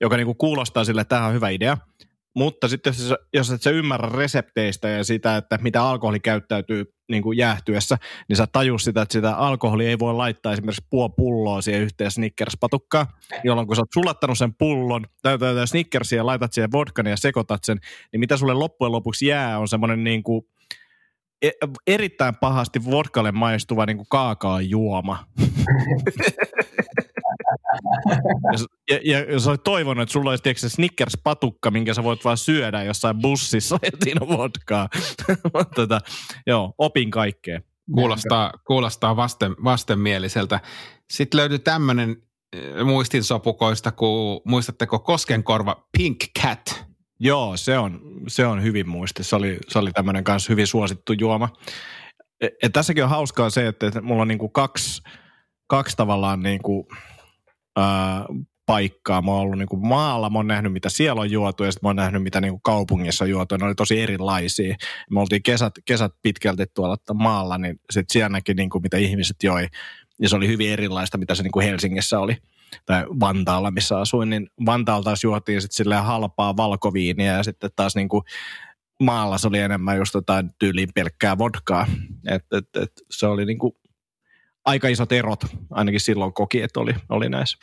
joka 0.02 0.18
niin 0.18 0.26
kuin 0.26 0.38
kuulostaa 0.38 0.84
sille, 0.84 1.02
että 1.02 1.16
tämä 1.16 1.28
on 1.28 1.34
hyvä 1.34 1.50
idea. 1.50 1.78
Mutta 2.36 2.68
sitten 2.68 2.94
jos, 3.00 3.14
jos 3.34 3.52
et 3.52 3.62
sä 3.62 3.70
ymmärrä 3.70 4.10
resepteistä 4.10 4.90
ja 4.90 5.04
sitä, 5.04 5.38
että 5.38 5.60
mitä 5.62 5.84
alkoholi 5.84 6.20
käyttäytyy 6.20 6.94
niin 7.10 7.24
kuin 7.24 7.38
jäähtyessä, 7.38 7.98
niin 8.30 8.38
sä 8.38 8.48
tajus 8.52 8.84
sitä, 8.84 9.02
että 9.02 9.14
sitä 9.14 9.36
alkoholia 9.36 9.90
ei 9.90 10.00
voi 10.00 10.14
laittaa 10.14 10.54
esimerkiksi 10.54 10.86
puo 10.90 11.10
pulloa 11.10 11.62
siihen 11.62 11.82
yhteen 11.82 12.12
Snickers-patukkaan, 12.12 13.06
jolloin 13.44 13.68
kun 13.68 13.76
sä 13.76 13.82
oot 13.82 13.94
sulattanut 13.94 14.38
sen 14.38 14.54
pullon, 14.54 15.06
tai, 15.22 15.38
Snickersia 15.66 16.18
ja 16.18 16.26
laitat 16.26 16.54
siihen 16.54 16.72
vodkan 16.72 17.06
ja 17.06 17.18
sekoitat 17.18 17.64
sen, 17.64 17.80
niin 18.12 18.20
mitä 18.20 18.38
sulle 18.38 18.54
loppujen 18.54 18.92
lopuksi 18.92 19.26
jää 19.26 19.60
on 19.60 19.68
semmoinen 19.68 20.04
niin 20.04 20.24
kuin 20.24 20.46
erittäin 21.88 22.36
pahasti 22.36 22.86
vodkalle 22.86 23.32
maistuva 23.32 23.86
niin 23.86 23.98
kuin 23.98 24.08
kaakaan 24.10 24.70
juoma. 24.70 25.26
ja, 28.92 29.00
ja, 29.04 29.20
ja 29.20 29.40
sä 29.40 29.50
olet 29.50 29.64
toivonut, 29.64 30.02
että 30.02 30.14
sulla 30.14 30.30
olisi 30.30 30.44
tiedätkö, 30.44 30.70
Snickers-patukka, 30.70 31.72
minkä 31.72 31.94
sä 31.94 32.04
voit 32.04 32.26
vaan 32.26 32.38
syödä 32.38 32.84
jossain 32.84 33.18
bussissa 33.22 33.80
ja 33.86 33.92
siinä 34.04 34.22
on 34.22 34.38
vodkaa. 34.38 34.90
tota, 35.76 36.00
joo, 36.48 36.74
opin 36.78 37.12
kaikkea. 37.12 37.62
Kuulostaa, 37.94 38.54
kuulostaa 38.68 39.16
vasten, 39.16 39.56
vastenmieliseltä. 39.64 40.60
Sitten 41.12 41.38
löytyy 41.38 41.60
tämmöinen 41.60 42.16
eh, 42.54 42.86
muistinsopukoista, 42.86 43.92
kun 43.92 44.42
muistatteko 44.46 45.00
Koskenkorva 45.00 45.88
Pink 45.98 46.24
Cat– 46.42 46.87
Joo, 47.20 47.58
se 47.58 47.78
on, 47.78 48.02
se 48.28 48.46
on 48.46 48.64
hyvin 48.64 48.90
muisti. 48.90 49.24
Se 49.24 49.36
oli, 49.36 49.58
se 49.68 49.80
oli 49.80 49.92
tämmöinen 49.92 50.24
kanssa 50.24 50.54
hyvin 50.54 50.68
suosittu 50.68 51.14
juoma. 51.14 51.50
Et, 52.42 52.54
et 52.64 52.74
tässäkin 52.74 53.04
on 53.04 53.10
hauskaa 53.10 53.50
se, 53.50 53.68
että, 53.68 53.88
että 53.88 54.02
mulla 54.02 54.22
on 54.22 54.28
niinku 54.28 54.50
kaksi, 54.50 55.02
kaksi 55.68 55.98
tavallaan 55.98 56.44
niinku, 56.44 56.88
ää, 57.76 58.26
paikkaa. 58.66 59.22
Mä 59.22 59.32
oon 59.32 59.42
ollut 59.42 59.58
niinku 59.58 59.78
maalla, 59.78 60.30
mä 60.30 60.40
oon 60.40 60.48
nähnyt 60.48 60.74
mitä 60.74 60.90
siellä 60.90 61.22
on 61.22 61.32
juotu 61.32 61.64
ja 61.64 61.72
sitten 61.72 61.88
mä 61.88 61.90
oon 61.90 61.96
nähnyt 61.96 62.24
mitä 62.24 62.42
niinku 62.42 62.60
kaupungissa 62.60 63.26
on 63.26 63.30
juotu. 63.30 63.58
Ne 63.58 63.66
oli 63.66 63.76
tosi 63.76 64.02
erilaisia. 64.02 64.76
Me 65.12 65.20
oltiin 65.20 65.44
kesät, 65.44 65.74
kesät 65.86 66.12
pitkälti 66.22 66.66
tuolla 66.74 66.98
maalla, 67.14 67.58
niin 67.58 67.80
sitten 67.90 68.14
siellä 68.14 68.30
näki 68.30 68.54
niinku, 68.54 68.80
mitä 68.80 68.98
ihmiset 68.98 69.36
joi. 69.44 69.68
Ja 70.22 70.30
se 70.30 70.36
oli 70.36 70.48
hyvin 70.48 70.70
erilaista, 70.70 71.18
mitä 71.18 71.36
se 71.36 71.44
niinku 71.44 71.60
Helsingissä 71.60 72.20
oli 72.20 72.38
tai 72.86 73.06
Vantaalla, 73.20 73.72
missä 73.72 74.00
asuin, 74.00 74.30
niin 74.30 74.50
Vantaalla 74.66 75.04
taas 75.04 75.24
juotiin 75.24 75.62
sitten 75.62 75.76
silleen 75.76 76.04
halpaa 76.04 76.58
valkoviiniä 76.58 77.34
ja 77.34 77.44
sitten 77.44 77.70
taas 77.76 77.96
niin 77.96 78.10
kuin 78.10 78.24
maalla 79.04 79.38
se 79.38 79.48
oli 79.48 79.60
enemmän 79.60 79.98
just 79.98 80.14
jotain 80.14 80.50
tyyliin 80.60 80.90
pelkkää 80.96 81.38
vodkaa. 81.38 81.88
Et, 82.30 82.46
et, 82.52 82.84
et, 82.84 82.92
se 83.12 83.28
oli 83.28 83.46
niin 83.46 83.60
kuin 83.60 83.74
aika 84.66 84.88
isot 84.88 85.12
erot, 85.12 85.46
ainakin 85.72 86.02
silloin 86.02 86.34
koki, 86.34 86.62
että 86.62 86.80
oli, 86.80 86.96
oli 87.10 87.30
näissä. 87.30 87.58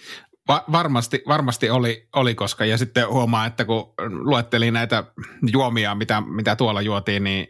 Va- 0.48 0.64
varmasti, 0.72 1.22
varmasti 1.28 1.70
oli, 1.70 2.08
oli, 2.16 2.34
koska 2.34 2.64
ja 2.64 2.78
sitten 2.78 3.08
huomaa, 3.08 3.46
että 3.46 3.64
kun 3.64 3.94
luettelin 4.08 4.74
näitä 4.74 5.04
juomia, 5.52 5.94
mitä, 5.94 6.20
mitä 6.20 6.56
tuolla 6.56 6.82
juotiin, 6.82 7.24
niin 7.24 7.46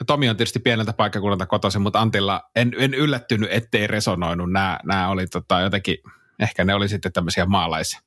no 0.00 0.04
Tomi 0.06 0.28
on 0.28 0.36
tietysti 0.36 0.58
pieneltä 0.58 0.92
paikkakunnalta 0.92 1.46
kotoisin, 1.46 1.82
mutta 1.82 2.00
Antilla 2.00 2.42
en, 2.56 2.72
en 2.78 2.94
yllättynyt, 2.94 3.48
ettei 3.52 3.86
resonoinut. 3.86 4.52
Nämä, 4.52 4.78
nämä 4.84 5.08
oli 5.08 5.26
tota, 5.26 5.60
jotenkin 5.60 5.96
ehkä 6.38 6.64
ne 6.64 6.74
oli 6.74 6.88
sitten 6.88 7.12
tämmöisiä 7.12 7.46
maalais, 7.46 7.98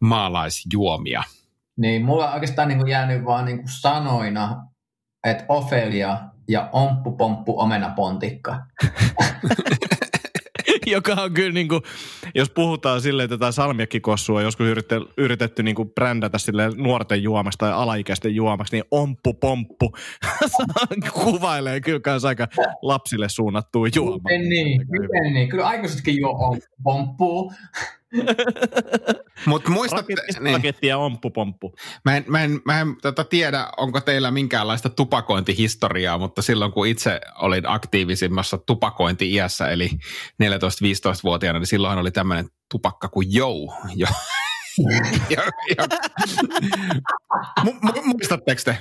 maalaisjuomia. 0.00 1.22
Niin, 1.76 2.04
mulla 2.04 2.28
on 2.28 2.34
oikeastaan 2.34 2.68
niin 2.68 2.78
kuin 2.78 2.90
jäänyt 2.90 3.24
vaan 3.24 3.44
niin 3.44 3.56
kuin 3.56 3.68
sanoina, 3.68 4.66
että 5.24 5.44
Ofelia 5.48 6.18
ja 6.48 6.68
Omppu 6.72 7.12
Pomppu 7.12 7.60
Omenapontikka. 7.60 8.66
joka 10.96 11.12
on 11.12 11.32
kyllä 11.32 11.52
niin 11.52 11.68
kuin, 11.68 11.82
jos 12.34 12.50
puhutaan 12.50 13.00
silleen, 13.00 13.24
että 13.24 13.38
tätä 13.38 13.52
salmiakkikossua 13.52 14.38
on 14.38 14.44
joskus 14.44 14.66
yritetty, 14.66 15.08
yritetty 15.16 15.62
niin 15.62 15.76
kuin 15.76 15.90
brändätä 15.90 16.38
sille 16.38 16.70
nuorten 16.76 17.22
juomasta 17.22 17.66
tai 17.66 17.72
alaikäisten 17.72 18.34
juomaksi, 18.34 18.76
niin 18.76 18.84
omppu 18.90 19.34
pomppu 19.34 19.92
kuvailee 21.24 21.80
kyllä 21.80 22.00
kanssa 22.00 22.28
aika 22.28 22.48
lapsille 22.82 23.28
suunnattua 23.28 23.86
juomaa. 23.94 24.18
Miten 24.24 24.48
niin, 24.48 24.80
miten 24.90 25.32
niin. 25.34 25.48
Kyllä 25.48 25.66
aikuisetkin 25.66 26.20
juo 26.20 26.30
omppu 26.30 26.66
pomppu. 26.82 27.52
Muistat... 29.68 30.06
Raketti, 30.52 30.80
niin. 30.82 30.88
ja 30.88 30.98
omppupomppu. 30.98 31.74
Mä 32.04 32.16
en, 32.16 32.24
mä 32.28 32.44
en, 32.44 32.60
mä 32.64 32.80
en 32.80 32.96
tota 33.02 33.24
tiedä, 33.24 33.68
onko 33.76 34.00
teillä 34.00 34.30
minkäänlaista 34.30 34.88
tupakointihistoriaa, 34.88 36.18
mutta 36.18 36.42
silloin 36.42 36.72
kun 36.72 36.86
itse 36.86 37.20
olin 37.38 37.68
aktiivisimmassa 37.68 38.58
tupakointi-iässä, 38.58 39.70
eli 39.70 39.90
14-15-vuotiaana, 40.42 41.58
niin 41.58 41.66
silloin 41.66 41.98
oli 41.98 42.10
tämmöinen 42.10 42.48
tupakka 42.70 43.08
kuin 43.08 43.26
Jou. 43.30 43.72
Jo. 43.94 44.06
ja, 45.30 45.42
ja, 45.76 45.86
mu, 47.64 47.72
muistatteko 48.04 48.62
te? 48.64 48.78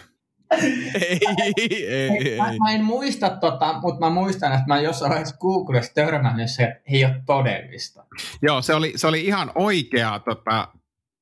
Ei, 1.01 1.19
ei, 1.57 1.87
ei. 1.87 2.37
Mä, 2.37 2.53
mä 2.63 2.71
en 2.71 2.83
muista 2.83 3.29
tota, 3.29 3.79
mutta 3.81 3.99
mä 3.99 4.09
muistan, 4.09 4.51
että 4.51 4.65
mä 4.67 4.81
jossain 4.81 5.09
vaiheessa 5.09 5.37
Googlessa 5.37 5.93
törmännyt 5.93 6.51
se, 6.51 6.63
että 6.63 6.81
ei 6.87 7.05
ole 7.05 7.21
todellista. 7.25 8.05
Joo, 8.41 8.61
se 8.61 8.73
oli, 8.73 8.93
se 8.95 9.07
oli 9.07 9.25
ihan 9.25 9.51
oikea 9.55 10.19
tota, 10.19 10.67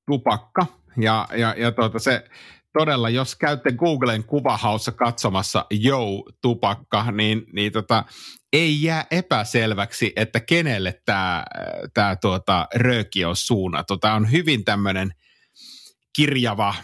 tupakka. 0.05 0.65
Ja, 0.97 1.27
ja, 1.37 1.55
ja 1.57 1.71
tota, 1.71 1.99
se 1.99 2.23
todella, 2.73 3.09
jos 3.09 3.35
käytte 3.35 3.71
Googlen 3.71 4.23
kuvahaussa 4.23 4.91
katsomassa 4.91 5.65
Jou 5.71 6.29
tupakka, 6.41 7.11
niin, 7.11 7.45
niin 7.53 7.71
tota, 7.71 8.03
ei 8.53 8.83
jää 8.83 9.05
epäselväksi, 9.11 10.13
että 10.15 10.39
kenelle 10.39 11.01
tämä 11.05 11.43
tää, 11.93 12.15
tuota, 12.15 12.67
rööki 12.75 13.25
on 13.25 13.35
suunnattu. 13.35 13.97
Tämä 13.97 14.15
on 14.15 14.31
hyvin 14.31 14.65
tämmöinen 14.65 15.13
kirjava– 16.15 16.75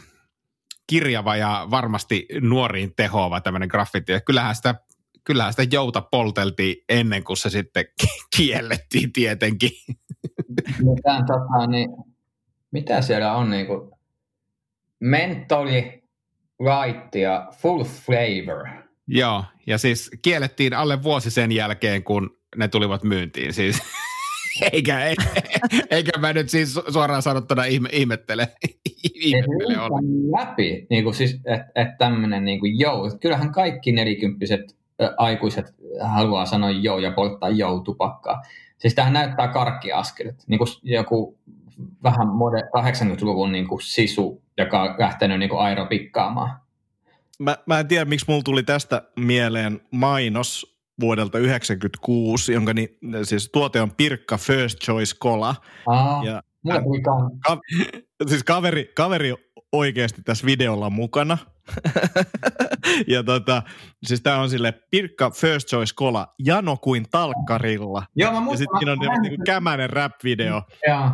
kirjava 0.89 1.35
ja 1.35 1.67
varmasti 1.71 2.25
nuoriin 2.41 2.93
tehoava 2.95 3.41
tämmöinen 3.41 3.69
graffiti. 3.71 4.11
Ja 4.11 4.21
kyllähän 4.21 4.55
sitä, 4.55 4.75
kyllähän 5.23 5.53
sitä 5.53 5.75
jouta 5.75 6.01
polteltiin 6.01 6.83
ennen 6.89 7.23
kuin 7.23 7.37
se 7.37 7.49
sitten 7.49 7.85
kiellettiin 8.37 9.13
tietenkin. 9.13 9.71
Mitä, 10.57 11.23
tota, 11.27 11.67
niin, 11.67 11.89
mitä 12.71 13.01
siellä 13.01 13.33
on 13.33 13.49
niin 13.49 13.67
kuin, 13.67 13.91
mentoli, 14.99 16.03
light 16.59 17.15
ja 17.15 17.47
full 17.57 17.83
flavor. 17.83 18.67
Joo, 19.07 19.43
ja 19.67 19.77
siis 19.77 20.11
kiellettiin 20.21 20.73
alle 20.73 21.03
vuosi 21.03 21.31
sen 21.31 21.51
jälkeen, 21.51 22.03
kun 22.03 22.37
ne 22.55 22.67
tulivat 22.67 23.03
myyntiin. 23.03 23.53
Siis 23.53 23.81
eikä, 24.71 25.05
eikä, 25.05 25.23
eikä 25.89 26.19
mä 26.19 26.33
nyt 26.33 26.49
siis 26.49 26.79
suoraan 26.89 27.21
sanottuna 27.21 27.63
ihme, 27.63 27.89
ihmettele, 27.91 28.47
ihmettele 29.13 29.79
olla. 29.79 29.99
läpi, 30.39 30.87
niin 30.89 31.03
kuin 31.03 31.15
siis, 31.15 31.33
että 31.45 31.65
et 31.75 31.97
tämmöinen 31.97 32.45
niin 32.45 32.59
kuin 32.59 32.79
joo, 32.79 33.17
kyllähän 33.21 33.51
kaikki 33.51 33.91
nelikymppiset 33.91 34.75
ä, 35.01 35.13
aikuiset 35.17 35.75
haluaa 36.01 36.45
sanoa 36.45 36.71
joo 36.71 36.99
ja 36.99 37.11
polttaa 37.11 37.49
joo 37.49 37.79
tupakkaa. 37.79 38.41
Siis 38.77 38.95
tähän 38.95 39.13
näyttää 39.13 39.47
karkkiaskelet, 39.47 40.35
niin 40.47 40.57
kuin 40.57 40.69
joku 40.83 41.37
vähän 42.03 42.27
mode 42.27 42.61
80-luvun 42.61 43.51
niin 43.51 43.67
kuin 43.67 43.81
sisu, 43.81 44.41
joka 44.57 44.81
on 44.81 44.95
lähtenyt 44.97 45.39
niin 45.39 45.49
kuin 45.49 45.61
aeropikkaamaan. 45.61 46.59
Mä, 47.39 47.57
mä 47.65 47.79
en 47.79 47.87
tiedä, 47.87 48.05
miksi 48.05 48.25
mulla 48.27 48.43
tuli 48.43 48.63
tästä 48.63 49.01
mieleen 49.15 49.81
mainos 49.91 50.68
vuodelta 50.99 51.31
1996, 51.31 52.53
jonka 52.53 52.73
ni, 52.73 52.97
siis 53.23 53.49
tuote 53.53 53.81
on 53.81 53.91
Pirkka 53.91 54.37
First 54.37 54.79
Choice 54.79 55.15
Cola. 55.15 55.55
Aa, 55.87 56.23
ja, 56.23 56.43
ka, 57.45 57.57
siis 58.27 58.43
kaveri, 58.43 58.91
kaveri 58.95 59.33
oikeasti 59.71 60.21
tässä 60.21 60.45
videolla 60.45 60.89
mukana. 60.89 61.37
ja 63.13 63.23
tota, 63.23 63.63
siis 64.03 64.21
tää 64.21 64.41
on 64.41 64.49
sille 64.49 64.73
Pirkka 64.91 65.31
First 65.31 65.67
Choice 65.67 65.95
Cola, 65.95 66.33
jano 66.39 66.77
kuin 66.77 67.05
talkkarilla. 67.11 68.03
Joo, 68.15 68.31
mä 68.31 68.39
muistan. 68.39 68.53
Ja 68.53 68.57
sitten 68.57 68.79
siinä 68.79 69.13
on 69.15 69.21
niinku 69.21 69.43
kämänen 69.45 69.89
rap-video. 69.89 70.61
Joo. 70.87 71.09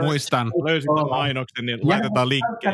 Muistan. 0.00 0.52
Löysin 0.64 0.90
tämän 0.94 1.08
mainoksen, 1.08 1.66
niin 1.66 1.78
laitetaan 1.82 2.28
linkkiä. 2.28 2.72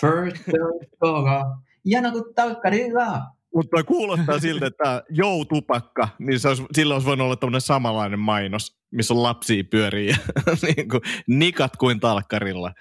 First 0.00 0.36
Choice 0.36 0.96
Cola, 1.00 1.58
jano 1.84 2.12
kuin 2.12 2.34
talkkarilla. 2.34 3.22
Mutta 3.54 3.84
kuulostaa 3.84 4.38
siltä, 4.38 4.66
että 4.66 5.02
jou 5.10 5.44
tupakka, 5.44 6.08
niin 6.18 6.40
se 6.40 6.48
olisi, 6.48 6.64
silloin 6.74 6.96
olisi 6.96 7.06
voinut 7.06 7.24
olla 7.24 7.36
tämmöinen 7.36 7.60
samanlainen 7.60 8.18
mainos, 8.18 8.76
missä 8.90 9.14
on 9.14 9.22
lapsia 9.22 9.64
pyörii 9.70 10.08
ja 10.08 10.16
niin 10.76 10.88
kuin, 10.88 11.00
nikat 11.26 11.76
kuin 11.76 12.00
talkkarilla. 12.00 12.72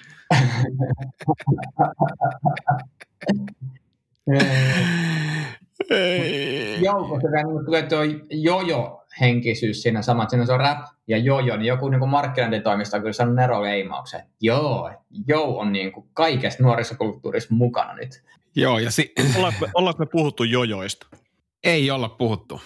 Koska 7.09 7.29
niin 7.43 7.65
tulee 7.65 7.83
tuo 7.83 7.99
jojo-henkisyys 8.29 9.81
siinä 9.81 10.01
sama, 10.01 10.29
siinä 10.29 10.45
se 10.45 10.53
on 10.53 10.59
rap 10.59 10.79
ja 11.07 11.17
jojo, 11.17 11.57
niin 11.57 11.67
joku 11.67 11.89
niin 11.89 12.09
markkinointitoimista 12.09 12.97
on 12.97 13.01
kyllä 13.01 13.13
saanut 13.13 13.35
neroleimauksen. 13.35 14.21
Joo, 14.41 14.91
joo 15.27 15.59
on 15.59 15.71
niin 15.71 15.91
kuin 15.91 16.05
kaikessa 16.13 16.63
nuorisokulttuurissa 16.63 17.55
mukana 17.55 17.93
nyt. 17.93 18.23
Joo, 18.55 18.79
ja 18.79 18.91
si- 18.91 19.13
ollaanko, 19.37 19.59
me, 19.65 19.71
ollaanko 19.73 19.99
me 19.99 20.05
puhuttu 20.11 20.43
jojoista? 20.43 21.07
Ei 21.63 21.91
olla 21.91 22.09
puhuttu. 22.09 22.61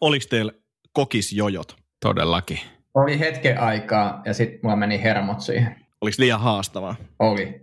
Oliko 0.00 0.24
teillä 0.30 0.52
kokisjojot? 0.92 1.76
Todellakin. 2.00 2.60
Oli 2.94 3.18
hetken 3.18 3.60
aikaa 3.60 4.22
ja 4.24 4.34
sitten 4.34 4.60
mulla 4.62 4.76
meni 4.76 5.02
hermot 5.02 5.40
siihen. 5.40 5.76
Oliko 6.00 6.14
liian 6.18 6.40
haastavaa? 6.40 6.96
Oli. 7.18 7.60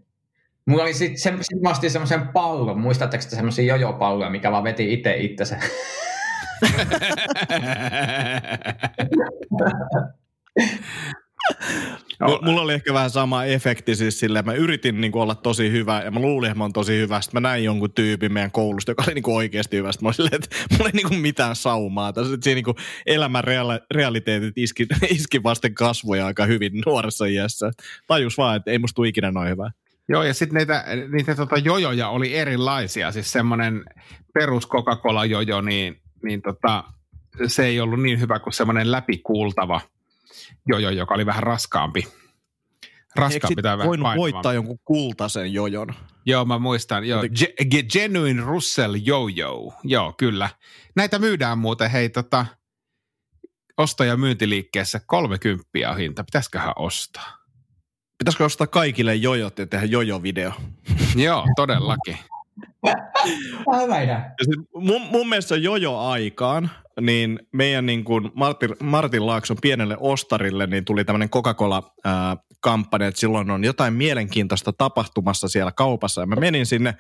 Mulla 0.66 0.84
oli 0.84 0.94
sitten 0.94 1.20
se, 1.20 1.34
sit 1.42 1.62
mä 1.62 1.70
ostin 1.70 1.92
semmoisen 1.92 2.28
pallon, 2.28 2.80
muistatteko 2.80 3.24
te 3.30 3.36
semmoisia 3.36 3.76
jojopalloja, 3.76 4.30
mikä 4.30 4.52
vaan 4.52 4.64
veti 4.64 4.94
itse 4.94 5.18
itsensä? 5.18 5.60
Mulla 12.42 12.62
oli 12.62 12.74
ehkä 12.74 12.94
vähän 12.94 13.10
sama 13.10 13.46
efekti 13.46 13.96
siis 13.96 14.20
silleen, 14.20 14.46
mä 14.46 14.54
yritin 14.54 15.02
niin 15.02 15.12
kuin 15.12 15.22
olla 15.22 15.36
tosi 15.36 15.72
hyvä 15.72 16.02
ja 16.02 16.12
mä 16.12 16.20
luulin, 16.20 16.50
että 16.50 16.58
mä 16.58 16.64
oon 16.64 16.74
tosi 16.74 16.98
hyvä. 16.98 17.22
Sitten 17.22 17.42
mä 17.42 17.50
näin 17.50 17.64
jonkun 17.64 17.94
tyypin 17.94 18.34
meidän 18.34 18.52
koulusta, 18.52 18.92
joka 18.92 19.04
oli 19.08 19.14
niin 19.14 19.24
kuin 19.24 19.36
oikeasti 19.36 19.78
hyvä. 19.78 19.92
Sitten 19.92 20.06
mä 20.06 20.08
olin 20.08 20.16
silleen, 20.16 20.36
että 20.36 20.56
mulla 20.72 20.86
ei 20.86 20.92
niin 20.94 21.08
kuin 21.08 21.20
mitään 21.20 21.56
saumaa. 21.56 22.14
Tässä 22.14 22.38
siinä 22.42 22.56
niin 22.56 22.66
kuin 22.66 22.78
elämän 23.06 23.44
reali- 23.44 23.86
realiteetit 23.92 24.58
iski, 24.58 24.88
iski 25.18 25.44
vasten 25.44 25.74
kasvoja 25.74 26.26
aika 26.26 26.46
hyvin 26.46 26.72
nuoressa 26.86 27.26
iässä. 27.26 27.72
Tajus 28.08 28.38
vaan, 28.38 28.56
että 28.56 28.72
ei 28.72 28.80
musta 28.80 28.96
tule 28.96 29.08
ikinä 29.08 29.32
noin 29.32 29.50
hyvää. 29.50 29.72
Joo, 30.10 30.24
ja 30.24 30.34
sitten 30.34 30.58
niitä, 30.58 30.86
niitä 31.12 31.36
tota 31.36 31.58
jojoja 31.58 32.10
oli 32.10 32.36
erilaisia. 32.36 33.12
Siis 33.12 33.32
semmoinen 33.32 33.84
perus 34.34 34.68
Coca-Cola-jojo, 34.68 35.62
niin, 35.62 36.02
niin 36.24 36.42
tota, 36.42 36.84
se 37.48 37.66
ei 37.66 37.80
ollut 37.80 38.02
niin 38.02 38.20
hyvä 38.20 38.40
kuin 38.40 38.54
semmoinen 38.54 38.92
läpikuultava– 38.92 39.82
jojo, 40.68 40.90
joka 40.90 41.14
oli 41.14 41.26
vähän 41.26 41.44
raskaampi. 41.44 42.08
Raskaampi 43.16 43.62
tai 43.62 43.78
voinut 43.78 44.08
voittaa 44.18 44.54
jonkun 44.54 44.80
kultaisen 44.86 45.54
jojon? 45.54 45.88
Joo, 46.26 46.46
mä 46.46 46.60
muistan. 46.60 47.08
Joo. 47.08 47.24
Ge- 47.24 47.86
Genuine 47.94 48.42
Russell 48.42 48.96
Jojo. 49.04 49.74
Joo, 49.84 50.14
kyllä. 50.18 50.50
Näitä 50.96 51.20
myydään 51.20 51.58
muuten, 51.58 51.92
hei 51.92 52.10
tota, 52.10 52.46
osto- 53.78 54.04
ja 54.04 54.18
myyntiliikkeessä 54.18 55.02
30 55.06 55.70
on 55.90 55.98
hinta. 55.98 56.24
Pitäisiköhän 56.24 56.74
ostaa? 56.76 57.38
Pitäisikö 58.18 58.46
ostaa 58.46 58.68
kaikille 58.68 59.16
jojot 59.16 59.60
ja 59.60 59.68
tehdä 59.68 59.86
jojo-video? 59.86 60.54
Joo, 61.26 61.46
todellakin. 61.56 62.18
mun, 64.76 65.02
mun 65.02 65.30
mielestä 65.30 65.56
jojo-aikaan, 65.56 66.72
niin 67.06 67.40
meidän 67.54 67.86
niin 67.86 68.04
kuin 68.04 68.32
Martin, 68.34 68.70
Martin 68.84 69.26
Laakson 69.26 69.58
pienelle 69.62 69.98
ostarille 70.00 70.68
niin 70.68 70.86
tuli 70.86 71.06
tämmöinen 71.06 71.30
Coca-Cola-kampanja, 71.30 73.08
että 73.08 73.20
silloin 73.20 73.52
on 73.52 73.64
jotain 73.64 73.94
mielenkiintoista 73.94 74.74
tapahtumassa 74.74 75.48
siellä 75.48 75.72
kaupassa. 75.72 76.22
Ja 76.22 76.26
mä 76.26 76.36
menin 76.36 76.66
sinne, 76.66 76.96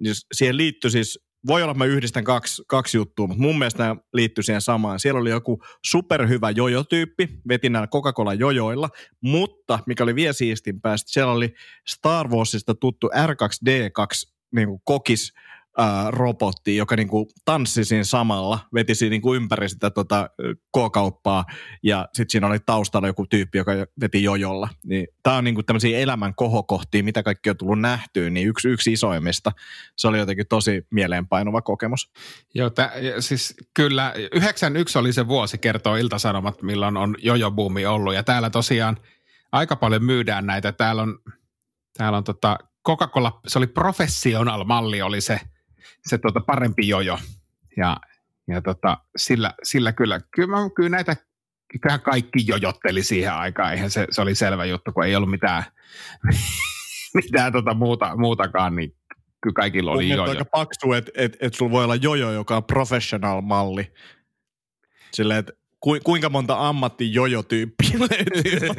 niin 0.00 0.14
siihen 0.32 0.56
liittyi 0.56 0.90
siis 0.90 1.18
voi 1.46 1.62
olla, 1.62 1.74
mä 1.74 1.84
yhdistän 1.84 2.24
kaksi, 2.24 2.62
kaksi 2.66 2.96
juttua, 2.96 3.26
mutta 3.26 3.42
mun 3.42 3.58
mielestä 3.58 3.82
nämä 3.82 3.96
liittyy 4.12 4.42
siihen 4.44 4.60
samaan. 4.60 5.00
Siellä 5.00 5.20
oli 5.20 5.30
joku 5.30 5.62
superhyvä 5.86 6.50
jojo-tyyppi, 6.50 7.28
veti 7.48 7.68
näillä 7.68 7.86
Coca-Cola-jojoilla, 7.86 8.88
mutta 9.20 9.78
mikä 9.86 10.02
oli 10.02 10.14
vielä 10.14 10.32
siistimpää, 10.32 10.94
siellä 10.96 11.32
oli 11.32 11.54
Star 11.88 12.28
Warsista 12.28 12.74
tuttu 12.74 13.08
R2D2 13.08 14.32
niin 14.54 14.68
kuin 14.68 14.80
kokis 14.84 15.32
ää, 15.78 16.10
robotti, 16.10 16.76
joka 16.76 16.96
niin 16.96 17.08
kuin 17.08 17.26
tanssi 17.44 17.84
siinä 17.84 18.04
samalla, 18.04 18.58
veti 18.74 18.94
siinä 18.94 19.10
niin 19.10 19.22
kuin 19.22 19.36
ympäri 19.36 19.68
sitä 19.68 19.90
tota, 19.90 20.30
K-kauppaa 20.76 21.44
ja 21.82 22.08
sitten 22.12 22.30
siinä 22.30 22.46
oli 22.46 22.58
taustalla 22.66 23.06
joku 23.06 23.26
tyyppi, 23.26 23.58
joka 23.58 23.72
veti 24.00 24.22
jojolla. 24.22 24.68
Niin, 24.84 25.08
Tämä 25.22 25.36
on 25.36 25.44
niin 25.44 25.54
kuin 25.54 25.66
tämmöisiä 25.66 25.98
elämän 25.98 26.34
kohokohtia, 26.34 27.04
mitä 27.04 27.22
kaikki 27.22 27.50
on 27.50 27.56
tullut 27.56 27.80
nähtyä, 27.80 28.30
niin 28.30 28.48
yksi, 28.48 28.68
yksi 28.68 28.92
isoimmista. 28.92 29.52
Se 29.96 30.08
oli 30.08 30.18
jotenkin 30.18 30.46
tosi 30.48 30.86
mieleenpainuva 30.90 31.62
kokemus. 31.62 32.10
Joo, 32.54 32.70
tä, 32.70 32.92
siis 33.18 33.54
kyllä 33.74 34.14
91 34.32 34.98
oli 34.98 35.12
se 35.12 35.28
vuosi, 35.28 35.58
kertoo 35.58 35.96
Iltasanomat, 35.96 36.62
milloin 36.62 36.96
on 36.96 37.16
jojobuumi 37.18 37.86
ollut 37.86 38.14
ja 38.14 38.22
täällä 38.22 38.50
tosiaan 38.50 38.96
aika 39.52 39.76
paljon 39.76 40.04
myydään 40.04 40.46
näitä. 40.46 40.72
Täällä 40.72 41.02
on, 41.02 41.18
täällä 41.98 42.18
on 42.18 42.24
tota 42.24 42.58
Coca-Cola, 42.88 43.40
se 43.46 43.58
oli 43.58 43.66
professional-malli, 43.66 45.02
oli 45.02 45.20
se, 45.20 45.40
se 46.06 46.18
tuota 46.18 46.40
parempi 46.40 46.88
jojo. 46.88 47.18
Ja, 47.76 47.96
ja 48.48 48.62
tota, 48.62 48.98
sillä, 49.16 49.54
sillä 49.62 49.92
kyllä, 49.92 50.20
kyllä, 50.30 50.56
kyllä 50.74 50.88
näitä 50.88 51.16
kyllä 51.80 51.98
kaikki 51.98 52.44
jojotteli 52.46 53.02
siihen 53.02 53.32
aikaan. 53.32 53.72
Eihän 53.72 53.90
se, 53.90 54.06
se 54.10 54.22
oli 54.22 54.34
selvä 54.34 54.64
juttu, 54.64 54.92
kun 54.92 55.04
ei 55.04 55.16
ollut 55.16 55.30
mitään, 55.30 55.64
mitään 57.22 57.52
tota 57.52 57.74
muuta, 57.74 58.16
muutakaan, 58.16 58.76
niin 58.76 58.94
kyllä 59.40 59.54
kaikilla 59.54 59.90
oli 59.90 60.08
jojo. 60.08 60.22
aika 60.22 60.44
paksu, 60.44 60.92
että 60.92 61.12
et, 61.14 61.36
et 61.40 61.54
sulla 61.54 61.72
voi 61.72 61.84
olla 61.84 61.96
jojo, 61.96 62.32
joka 62.32 62.56
on 62.56 62.64
professional-malli. 62.64 63.92
Silleen, 65.12 65.40
että 65.40 65.52
ku, 65.80 65.98
kuinka 66.04 66.28
monta 66.28 66.68
ammatti-jojo-tyyppiä 66.68 67.98
löytyy? 68.10 68.68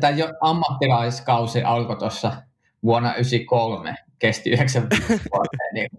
Tämä 0.00 0.16
jo 0.16 0.32
ammattilaiskausi 0.40 1.62
alkoi 1.62 1.96
tuossa 1.96 2.32
vuonna 2.84 3.08
1993, 3.08 3.94
kesti 4.18 4.50
yhdeksän 4.50 4.82
vuotta. 5.32 5.56
Niin. 5.72 5.90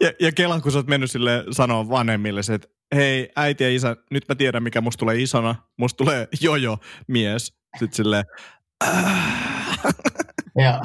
ja, 0.00 0.12
ja 0.20 0.32
Kelan, 0.32 0.62
kun 0.62 0.72
sä 0.72 0.78
oot 0.78 0.86
mennyt 0.86 1.10
sille 1.10 1.44
sanoa 1.50 1.88
vanhemmille, 1.88 2.40
että 2.54 2.68
hei 2.94 3.30
äiti 3.36 3.64
ja 3.64 3.74
isä, 3.74 3.96
nyt 4.10 4.24
mä 4.28 4.34
tiedän 4.34 4.62
mikä 4.62 4.80
musta 4.80 5.00
tulee 5.00 5.16
isona, 5.16 5.54
musta 5.76 5.96
tulee 5.96 6.28
jojo 6.40 6.78
mies. 7.08 7.56
Sitten 7.78 7.96
silleen, 7.96 8.24
Joo, 10.56 10.80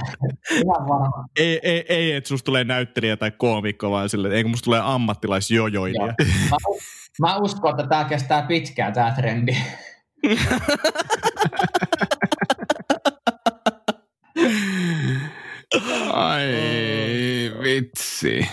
ihan 0.49 1.11
Ei, 1.39 1.59
ei, 1.63 1.85
ei 1.89 2.11
että 2.11 2.27
susta 2.27 2.45
tulee 2.45 2.63
näyttelijä 2.63 3.17
tai 3.17 3.31
koomikko, 3.31 3.91
vaan 3.91 4.09
sille, 4.09 4.35
eikö 4.35 4.49
musta 4.49 4.65
tulee 4.65 4.81
ammattilaisjojoilija. 4.83 6.13
Mä, 6.51 6.57
mä 7.21 7.37
uskon, 7.37 7.71
että 7.71 7.87
tämä 7.89 8.05
kestää 8.05 8.41
pitkään, 8.41 8.93
tämä 8.93 9.13
trendi. 9.15 9.57
Ai 16.13 16.41
vitsi. 17.63 18.47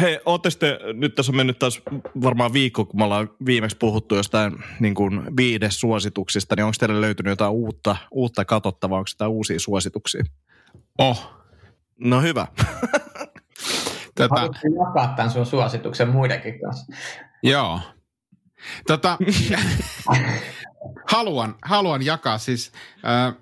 Hei, 0.00 0.18
ootte 0.26 0.50
sitten, 0.50 0.78
nyt 0.92 1.14
tässä 1.14 1.32
on 1.32 1.36
mennyt 1.36 1.58
taas 1.58 1.82
varmaan 2.22 2.52
viikko, 2.52 2.84
kun 2.84 3.00
me 3.00 3.04
ollaan 3.04 3.30
viimeksi 3.46 3.76
puhuttu 3.76 4.16
jostain 4.16 4.64
niin 4.80 4.94
kuin 4.94 5.36
viides 5.36 5.80
suosituksista, 5.80 6.56
niin 6.56 6.64
onko 6.64 6.76
teille 6.80 7.00
löytynyt 7.00 7.30
jotain 7.30 7.52
uutta, 7.52 7.96
uutta 8.10 8.44
katsottavaa, 8.44 8.98
onko 8.98 9.08
jotain 9.14 9.30
uusia 9.30 9.60
suosituksia? 9.60 10.24
Oh. 10.98 11.38
No 11.98 12.20
hyvä. 12.20 12.46
Tätä... 14.14 14.34
Haluatko 14.34 14.68
jakaa 14.86 15.14
tämän 15.16 15.30
sun 15.30 15.46
suosituksen 15.46 16.08
muidenkin 16.08 16.60
kanssa? 16.60 16.92
Joo. 17.42 17.80
Tota, 18.86 19.18
haluan, 21.12 21.54
haluan 21.62 22.04
jakaa 22.04 22.38
siis... 22.38 22.72
Äh, 23.04 23.34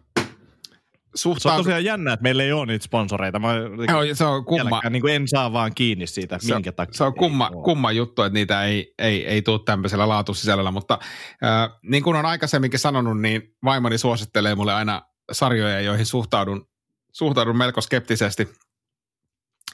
suhtaan... 1.17 1.55
Se 1.55 1.59
on 1.59 1.65
tosiaan 1.65 1.85
jännä, 1.85 2.13
että 2.13 2.23
meillä 2.23 2.43
ei 2.43 2.53
ole 2.53 2.67
niitä 2.67 2.85
sponsoreita. 2.85 3.39
Mä 3.39 3.55
Joo, 3.89 4.15
se 4.15 4.25
on 4.25 4.45
kumma. 4.45 4.81
Niin 4.91 5.01
kuin 5.01 5.15
en 5.15 5.29
saa 5.29 5.53
vaan 5.53 5.75
kiinni 5.75 6.07
siitä, 6.07 6.39
se, 6.41 6.55
minkä 6.55 6.73
takia. 6.73 6.95
Se 6.95 7.05
on 7.05 7.15
kumma, 7.15 7.51
kumma 7.51 7.93
juttu, 7.93 8.23
että 8.23 8.35
niitä 8.35 8.65
ei, 8.65 8.95
ei, 8.99 9.27
ei 9.27 9.43
tule 9.43 9.61
tämmöisellä 9.65 10.09
laatusisällöllä, 10.09 10.71
mutta 10.71 10.99
äh, 11.45 11.79
niin 11.83 12.03
kuin 12.03 12.17
on 12.17 12.27
aikaisemminkin 12.27 12.81
sanonut, 12.81 13.21
niin 13.21 13.57
vaimoni 13.65 13.99
suosittelee 13.99 14.55
mulle 14.55 14.75
aina 14.75 15.03
sarjoja, 15.33 15.81
joihin 15.81 16.07
suhtaudun, 16.07 16.69
suhtaudun 17.13 17.57
melko 17.57 17.81
skeptisesti. 17.81 18.49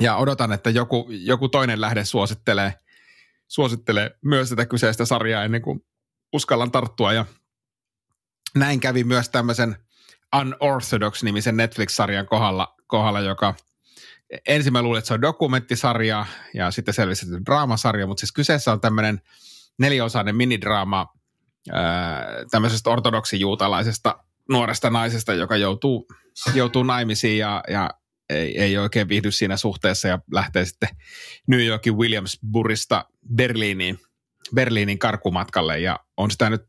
Ja 0.01 0.17
odotan, 0.17 0.53
että 0.53 0.71
joku, 0.71 1.09
joku 1.11 1.49
toinen 1.49 1.81
lähde 1.81 2.05
suosittelee, 2.05 2.75
suosittelee 3.49 4.11
myös 4.25 4.49
tätä 4.51 4.67
kyseistä 4.67 5.05
sarjaa 5.05 5.45
ennen 5.45 5.63
kuin 5.63 5.85
uskallan 6.33 6.71
tarttua. 6.71 7.13
Ja 7.13 7.25
näin 8.55 8.81
kävi 8.81 9.05
myös 9.05 9.29
tämmöisen– 9.29 9.77
Unorthodox-nimisen 10.41 11.57
Netflix-sarjan 11.57 12.27
kohdalla, 12.27 12.75
kohdalla 12.87 13.21
joka 13.21 13.55
ensin 14.49 14.73
mä 14.73 14.83
luulin, 14.83 14.99
että 14.99 15.09
se 15.09 15.15
on 15.15 15.23
dokumenttisarja 15.23 16.27
ja 16.55 16.71
sitten 16.71 16.95
selvisi, 16.95 17.27
että 17.27 17.45
draamasarja, 17.47 18.07
mutta 18.07 18.21
siis 18.21 18.33
kyseessä 18.33 18.73
on 18.73 18.81
tämmöinen 18.81 19.21
neliosainen 19.79 20.37
minidraama 20.37 21.07
tämmöisestä 22.51 22.91
ortodoksijuutalaisesta 22.91 24.25
nuoresta 24.49 24.91
naisesta, 24.91 25.35
joka 25.35 25.57
joutuu, 25.57 26.07
joutuu 26.55 26.83
naimisiin 26.83 27.39
ja, 27.39 27.63
ja 27.69 27.91
ei, 28.31 28.61
ei 28.61 28.79
oikein 28.79 29.09
viihdy 29.09 29.31
siinä 29.31 29.57
suhteessa 29.57 30.09
ja 30.09 30.19
lähtee 30.33 30.65
sitten 30.65 30.89
New 31.47 31.67
Yorkin 31.67 31.97
Williamsburgista 31.97 33.05
Berliiniin, 33.35 33.99
Berliinin 34.55 34.99
karkumatkalle. 34.99 35.81
Ja 35.81 35.99
on 36.17 36.31
sitä 36.31 36.51
nyt 36.51 36.65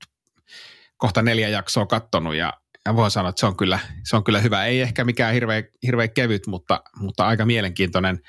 kohta 0.98 1.22
neljä 1.22 1.50
jaksoa 1.50 1.86
kattonut 1.86 2.36
ja 2.36 2.54
ja 2.86 2.96
voin 2.96 3.12
sanoa, 3.12 3.30
että 3.30 3.40
se 3.40 3.46
on 3.46 3.58
kyllä, 3.58 3.80
se 4.04 4.16
on 4.16 4.24
kyllä 4.24 4.40
hyvä. 4.40 4.66
Ei 4.66 4.82
ehkä 4.82 5.04
mikään 5.04 5.34
hirveän, 5.34 5.64
hirveän 5.84 6.14
kevyt, 6.14 6.48
mutta, 6.48 6.84
mutta 7.00 7.28
aika 7.28 7.46
mielenkiintoinen 7.46 8.20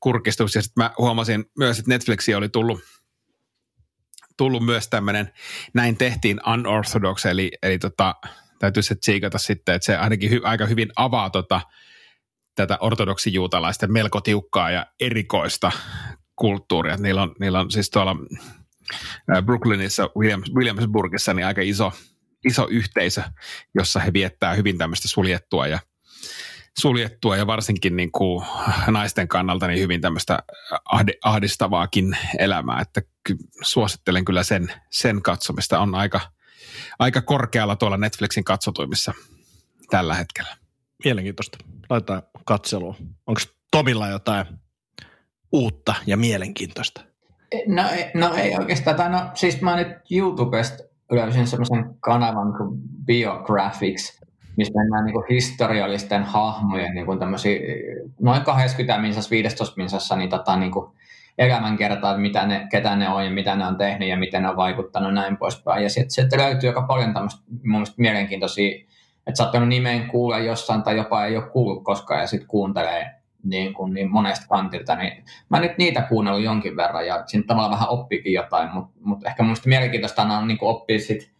kurkistus. 0.00 0.54
Ja 0.54 0.62
sitten 0.62 0.84
mä 0.84 0.90
huomasin 0.98 1.44
myös, 1.58 1.78
että 1.78 1.88
Netflixi 1.88 2.34
oli 2.34 2.48
tullut, 2.48 2.80
tullut 4.36 4.64
myös 4.64 4.88
tämmöinen, 4.88 5.32
näin 5.74 5.96
tehtiin 5.96 6.40
unorthodox, 6.52 7.26
eli, 7.26 7.52
eli 7.62 7.78
tota, 7.78 8.14
täytyy 8.58 8.82
se 8.82 8.94
tsiikata 8.94 9.38
sitten, 9.38 9.74
että 9.74 9.86
se 9.86 9.96
ainakin 9.96 10.30
hy, 10.30 10.40
aika 10.44 10.66
hyvin 10.66 10.92
avaa 10.96 11.30
tota, 11.30 11.60
tätä 12.54 12.78
ortodoksijuutalaisten 12.80 13.92
melko 13.92 14.20
tiukkaa 14.20 14.70
ja 14.70 14.86
erikoista 15.00 15.72
kulttuuria. 16.36 16.96
Niillä 16.96 17.22
on, 17.22 17.34
niillä 17.40 17.60
on 17.60 17.70
siis 17.70 17.90
tuolla 17.90 18.16
Brooklynissa, 19.44 20.10
Williams, 20.18 20.54
Williamsburgissa, 20.54 21.34
niin 21.34 21.46
aika 21.46 21.62
iso, 21.62 21.92
iso 22.44 22.66
yhteisö, 22.70 23.22
jossa 23.74 24.00
he 24.00 24.12
viettää 24.12 24.54
hyvin 24.54 24.78
tämmöistä 24.78 25.08
suljettua 25.08 25.66
ja 25.66 25.78
suljettua 26.78 27.36
ja 27.36 27.46
varsinkin 27.46 27.96
niin 27.96 28.12
kuin 28.12 28.46
naisten 28.86 29.28
kannalta 29.28 29.66
niin 29.66 29.80
hyvin 29.80 30.00
tämmöistä 30.00 30.42
ahdistavaakin 31.24 32.16
elämää, 32.38 32.80
että 32.80 33.02
suosittelen 33.62 34.24
kyllä 34.24 34.42
sen, 34.42 34.72
sen 34.90 35.22
katsomista. 35.22 35.80
On 35.80 35.94
aika, 35.94 36.20
aika 36.98 37.22
korkealla 37.22 37.76
tuolla 37.76 37.96
Netflixin 37.96 38.44
katsotuimissa 38.44 39.12
tällä 39.90 40.14
hetkellä. 40.14 40.56
Mielenkiintoista. 41.04 41.58
Laitetaan 41.90 42.22
katselua. 42.44 42.96
Onko 43.26 43.40
Tomilla 43.70 44.08
jotain 44.08 44.46
uutta 45.52 45.94
ja 46.06 46.16
mielenkiintoista? 46.16 47.00
No, 47.66 47.82
no 48.14 48.34
ei 48.34 48.56
oikeastaan. 48.56 48.96
Tai 48.96 49.10
no, 49.10 49.30
siis 49.34 49.60
mä 49.60 49.76
nyt 49.76 49.88
YouTubesta 50.10 50.91
löysin 51.16 51.46
semmoisen 51.46 51.94
kanavan 52.00 52.54
kuin 52.56 52.80
Biographics, 53.06 54.20
missä 54.56 54.78
mennään 54.78 55.04
niin 55.04 55.24
historiallisten 55.30 56.22
hahmojen 56.22 56.94
niin 56.94 57.06
kuin 57.06 57.18
noin 58.20 58.42
20 58.42 58.98
minsassa, 58.98 59.30
15 59.30 59.76
minsassa 59.76 60.16
niin 60.16 60.30
tota, 60.30 60.56
niin 60.56 60.72
kuin 60.72 60.92
elämänkertaa, 61.38 62.18
mitä 62.18 62.46
ne, 62.46 62.66
ketä 62.70 62.96
ne 62.96 63.08
on 63.08 63.24
ja 63.24 63.30
mitä 63.30 63.56
ne 63.56 63.66
on 63.66 63.76
tehnyt 63.76 64.08
ja 64.08 64.16
miten 64.16 64.42
ne 64.42 64.48
on 64.48 64.56
vaikuttanut 64.56 65.14
näin 65.14 65.36
poispäin. 65.36 65.82
Ja 65.82 65.90
sieltä 65.90 66.36
löytyy 66.36 66.68
aika 66.68 66.82
paljon 66.82 67.14
tämmöistä 67.14 67.42
mun 67.50 67.60
mielestä 67.64 67.94
mielenkiintoisia, 67.98 68.76
että 69.26 69.36
saattanut 69.36 69.68
nimeen 69.68 70.08
kuulla 70.08 70.38
jossain 70.38 70.82
tai 70.82 70.96
jopa 70.96 71.24
ei 71.24 71.36
ole 71.36 71.50
kuullut 71.50 71.84
koskaan 71.84 72.20
ja 72.20 72.26
sitten 72.26 72.48
kuuntelee 72.48 73.21
niin, 73.44 73.74
kuin 73.74 73.94
niin 73.94 74.10
monesta 74.10 74.46
kantilta, 74.48 74.96
niin 74.96 75.24
mä 75.48 75.60
nyt 75.60 75.78
niitä 75.78 76.02
kuunnellut 76.02 76.44
jonkin 76.44 76.76
verran 76.76 77.06
ja 77.06 77.22
siinä 77.26 77.44
tavallaan 77.46 77.72
vähän 77.72 77.88
oppikin 77.88 78.32
jotain, 78.32 78.70
mutta, 78.74 78.92
mutta 79.00 79.28
ehkä 79.28 79.42
mun 79.42 79.56
mielenkiintoista 79.66 80.22
on 80.22 80.48
niin 80.48 80.58
oppia 80.60 80.98
sit 80.98 81.32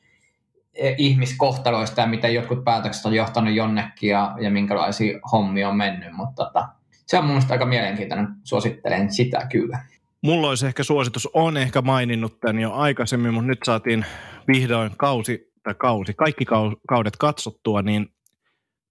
e, 0.74 0.94
ihmiskohtaloista 0.98 2.00
ja 2.00 2.06
miten 2.06 2.34
jotkut 2.34 2.64
päätökset 2.64 3.06
on 3.06 3.14
johtanut 3.14 3.54
jonnekin 3.54 4.10
ja, 4.10 4.34
ja 4.40 4.50
minkälaisia 4.50 5.20
hommia 5.32 5.68
on 5.68 5.76
mennyt, 5.76 6.12
mutta 6.12 6.44
tota, 6.44 6.68
se 7.06 7.18
on 7.18 7.24
mun 7.24 7.32
mielestä 7.32 7.54
aika 7.54 7.66
mielenkiintoinen, 7.66 8.28
suosittelen 8.44 9.12
sitä 9.12 9.46
kyllä. 9.50 9.84
Mulla 10.22 10.48
olisi 10.48 10.66
ehkä 10.66 10.82
suositus, 10.82 11.28
on 11.32 11.56
ehkä 11.56 11.82
maininnut 11.82 12.40
tämän 12.40 12.58
jo 12.58 12.72
aikaisemmin, 12.72 13.34
mutta 13.34 13.46
nyt 13.46 13.58
saatiin 13.64 14.04
vihdoin 14.48 14.90
kausi, 14.96 15.52
tai 15.62 15.74
kausi, 15.78 16.14
kaikki 16.14 16.44
kaudet 16.88 17.16
katsottua, 17.16 17.82
niin 17.82 18.08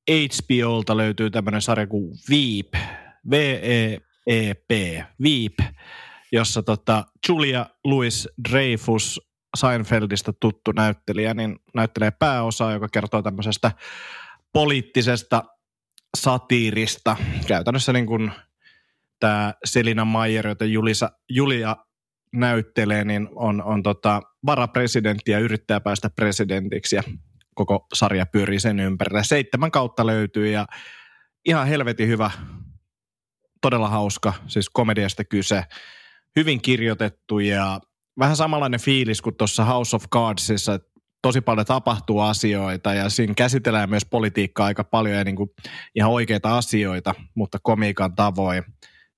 HBOlta 0.09 0.97
löytyy 0.97 1.29
tämmöinen 1.29 1.61
sarja 1.61 1.87
kuin 1.87 2.11
Veep, 2.29 2.73
V-E-E-P, 3.29 4.71
Veep, 5.23 5.73
jossa 6.31 6.63
tota 6.63 7.05
Julia 7.29 7.65
Louis 7.83 8.29
Dreyfus, 8.49 9.21
Seinfeldistä 9.57 10.33
tuttu 10.39 10.71
näyttelijä, 10.71 11.33
niin 11.33 11.59
näyttelee 11.73 12.11
pääosaa, 12.11 12.71
joka 12.71 12.87
kertoo 12.93 13.21
tämmöisestä 13.21 13.71
poliittisesta 14.53 15.43
satiirista. 16.17 17.15
Käytännössä 17.47 17.93
niin 17.93 18.05
kuin 18.05 18.31
tämä 19.19 19.53
Selina 19.65 20.05
Mayer, 20.05 20.47
jota 20.47 20.65
Julisa, 20.65 21.11
Julia 21.29 21.75
näyttelee, 22.33 23.03
niin 23.03 23.29
on, 23.35 23.63
on 23.63 23.83
tota 23.83 24.21
varapresidentti 24.45 25.31
ja 25.31 25.39
yrittää 25.39 25.79
päästä 25.79 26.09
presidentiksi 26.09 26.95
ja 26.95 27.03
koko 27.55 27.87
sarja 27.93 28.25
pyörii 28.25 28.59
sen 28.59 28.79
ympärillä. 28.79 29.23
Seitsemän 29.23 29.71
kautta 29.71 30.05
löytyy 30.05 30.51
ja 30.51 30.67
ihan 31.45 31.67
helvetin 31.67 32.07
hyvä, 32.07 32.31
todella 33.61 33.89
hauska, 33.89 34.33
siis 34.47 34.69
komediasta 34.69 35.23
kyse, 35.23 35.63
hyvin 36.35 36.61
kirjoitettu 36.61 37.39
ja 37.39 37.79
vähän 38.19 38.35
samanlainen 38.35 38.79
fiilis 38.79 39.21
kuin 39.21 39.35
tuossa 39.35 39.65
House 39.65 39.95
of 39.95 40.05
Cardsissa, 40.13 40.73
että 40.73 40.91
tosi 41.21 41.41
paljon 41.41 41.65
tapahtuu 41.65 42.19
asioita 42.19 42.93
ja 42.93 43.09
siinä 43.09 43.33
käsitellään 43.33 43.89
myös 43.89 44.05
politiikkaa 44.05 44.65
aika 44.65 44.83
paljon 44.83 45.17
ja 45.17 45.23
niin 45.23 45.35
kuin 45.35 45.49
ihan 45.95 46.11
oikeita 46.11 46.57
asioita, 46.57 47.15
mutta 47.35 47.57
komiikan 47.63 48.15
tavoin. 48.15 48.63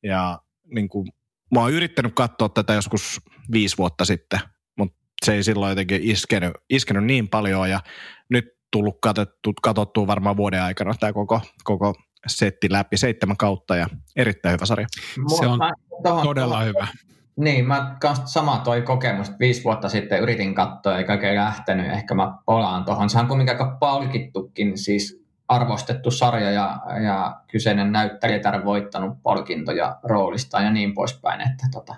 Ja 0.04 0.40
niin 0.76 0.90
kuin, 0.90 1.08
mä 1.54 1.60
oon 1.60 1.74
yrittänyt 1.74 2.14
katsoa 2.16 2.50
tätä 2.50 2.74
joskus 2.74 3.22
viisi 3.52 3.78
vuotta 3.78 4.06
sitten, 4.06 4.40
mutta 4.78 4.98
se 5.26 5.34
ei 5.34 5.44
silloin 5.44 5.70
jotenkin 5.70 6.02
iskenyt, 6.04 6.54
iskenyt 6.70 7.04
niin 7.04 7.30
paljon 7.30 7.70
ja 7.70 7.80
nyt 8.30 8.46
tullut 8.72 8.98
katsottu, 9.02 9.54
katsottua 9.62 10.08
varmaan 10.08 10.38
vuoden 10.38 10.62
aikana 10.62 10.94
tämä 11.00 11.14
koko, 11.14 11.42
koko 11.64 11.96
setti 12.28 12.72
läpi, 12.72 12.98
seitsemän 12.98 13.38
kautta 13.38 13.76
ja 13.76 13.88
erittäin 14.16 14.54
hyvä 14.54 14.66
sarja. 14.66 14.88
Se 15.38 15.48
on 15.48 15.60
tohon, 16.04 16.24
todella 16.24 16.54
tohon, 16.54 16.68
hyvä. 16.68 16.88
Niin, 17.36 17.68
mä 17.68 17.98
sama 18.26 18.58
toi 18.58 18.82
kokemus, 18.82 19.28
että 19.28 19.40
viisi 19.40 19.64
vuotta 19.64 19.90
sitten 19.90 20.22
yritin 20.22 20.56
katsoa 20.56 20.98
eikä 20.98 21.14
oikein 21.14 21.36
lähtenyt, 21.36 21.92
ehkä 21.92 22.16
mä 22.16 22.38
polaan 22.46 22.86
tuohon. 22.86 23.10
Se 23.10 23.20
on 23.20 23.28
kuitenkin 23.28 23.54
aika 23.56 23.78
palkittukin, 23.80 24.78
siis 24.78 25.24
arvostettu 25.48 26.12
sarja 26.12 26.52
ja, 26.52 26.80
ja 27.04 27.42
kyseinen 27.52 27.92
näyttelijä 27.92 28.66
voittanut 28.66 29.18
palkintoja 29.24 30.00
roolista 30.04 30.62
ja 30.62 30.72
niin 30.72 30.94
poispäin. 30.94 31.42
Että 31.42 31.68
tota. 31.72 31.96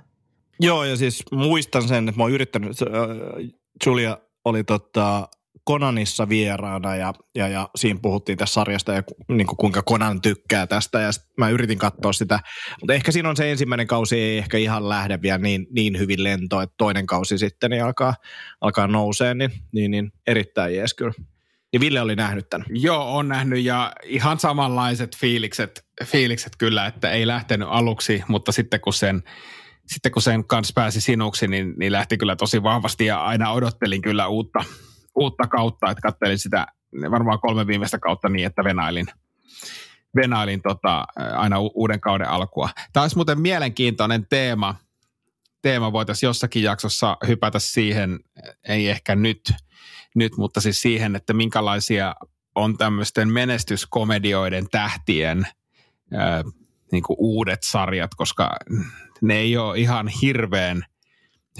Joo, 0.59 0.83
ja 0.83 0.97
siis 0.97 1.23
muistan 1.31 1.87
sen, 1.87 2.09
että 2.09 2.19
mä 2.19 2.23
oon 2.23 2.31
yrittänyt, 2.31 2.81
äh, 2.81 2.87
Julia 3.85 4.17
oli 4.45 4.63
tota, 4.63 5.27
Konanissa 5.65 6.29
vieraana 6.29 6.95
ja, 6.95 7.13
ja, 7.35 7.47
ja 7.47 7.69
siinä 7.75 7.99
puhuttiin 8.01 8.37
tästä 8.37 8.53
sarjasta 8.53 8.93
ja 8.93 9.03
niin 9.27 9.47
kuin 9.47 9.57
kuinka 9.57 9.81
Konan 9.81 10.21
tykkää 10.21 10.67
tästä 10.67 10.99
ja 10.99 11.09
mä 11.37 11.49
yritin 11.49 11.77
katsoa 11.77 12.13
sitä, 12.13 12.39
mutta 12.81 12.93
ehkä 12.93 13.11
siinä 13.11 13.29
on 13.29 13.37
se 13.37 13.51
ensimmäinen 13.51 13.87
kausi 13.87 14.19
ei 14.19 14.37
ehkä 14.37 14.57
ihan 14.57 14.89
lähde 14.89 15.21
vielä 15.21 15.37
niin, 15.37 15.67
niin 15.71 15.99
hyvin 15.99 16.23
lentoon, 16.23 16.63
että 16.63 16.75
toinen 16.77 17.05
kausi 17.05 17.37
sitten 17.37 17.71
niin 17.71 17.83
alkaa, 17.83 18.13
alkaa 18.61 18.87
nousee, 18.87 19.33
niin, 19.33 19.51
niin, 19.71 19.91
niin 19.91 20.11
erittäin 20.27 20.75
jees 20.75 20.93
kyllä. 20.93 21.13
Ja 21.73 21.79
Ville 21.79 22.01
oli 22.01 22.15
nähnyt 22.15 22.49
tämän. 22.49 22.67
Joo, 22.69 23.17
on 23.17 23.27
nähnyt 23.27 23.63
ja 23.63 23.91
ihan 24.03 24.39
samanlaiset 24.39 25.17
fiilikset, 25.17 25.85
fiilikset 26.03 26.53
kyllä, 26.57 26.85
että 26.85 27.11
ei 27.11 27.27
lähtenyt 27.27 27.67
aluksi, 27.71 28.23
mutta 28.27 28.51
sitten 28.51 28.81
kun 28.81 28.93
sen 28.93 29.23
sitten 29.87 30.11
kun 30.11 30.21
sen 30.21 30.47
kanssa 30.47 30.71
pääsi 30.75 31.01
sinuksi, 31.01 31.47
niin, 31.47 31.73
niin 31.77 31.91
lähti 31.91 32.17
kyllä 32.17 32.35
tosi 32.35 32.63
vahvasti 32.63 33.05
ja 33.05 33.25
aina 33.25 33.51
odottelin 33.51 34.01
kyllä 34.01 34.27
uutta, 34.27 34.63
uutta 35.15 35.47
kautta, 35.47 35.91
että 35.91 36.01
kattelin 36.01 36.39
sitä 36.39 36.67
varmaan 37.11 37.39
kolme 37.39 37.67
viimeistä 37.67 37.99
kautta 37.99 38.29
niin, 38.29 38.45
että 38.45 38.63
venailin, 38.63 39.05
venailin 40.15 40.61
tota, 40.61 41.05
aina 41.35 41.59
u- 41.59 41.71
uuden 41.75 42.01
kauden 42.01 42.29
alkua. 42.29 42.69
Tämä 42.93 43.01
olisi 43.01 43.15
muuten 43.15 43.41
mielenkiintoinen 43.41 44.27
teema. 44.29 44.75
Teema 45.61 45.91
voitaisiin 45.91 46.27
jossakin 46.27 46.63
jaksossa 46.63 47.17
hypätä 47.27 47.59
siihen, 47.59 48.19
ei 48.67 48.89
ehkä 48.89 49.15
nyt, 49.15 49.53
nyt 50.15 50.37
mutta 50.37 50.61
siis 50.61 50.81
siihen, 50.81 51.15
että 51.15 51.33
minkälaisia 51.33 52.15
on 52.55 52.77
tämmöisten 52.77 53.29
menestyskomedioiden 53.29 54.69
tähtien 54.69 55.47
ää, 56.13 56.43
niin 56.91 57.03
kuin 57.03 57.17
uudet 57.19 57.63
sarjat, 57.63 58.11
koska 58.15 58.55
ne 59.21 59.35
ei 59.35 59.57
ole 59.57 59.79
ihan 59.79 60.07
hirveän 60.07 60.85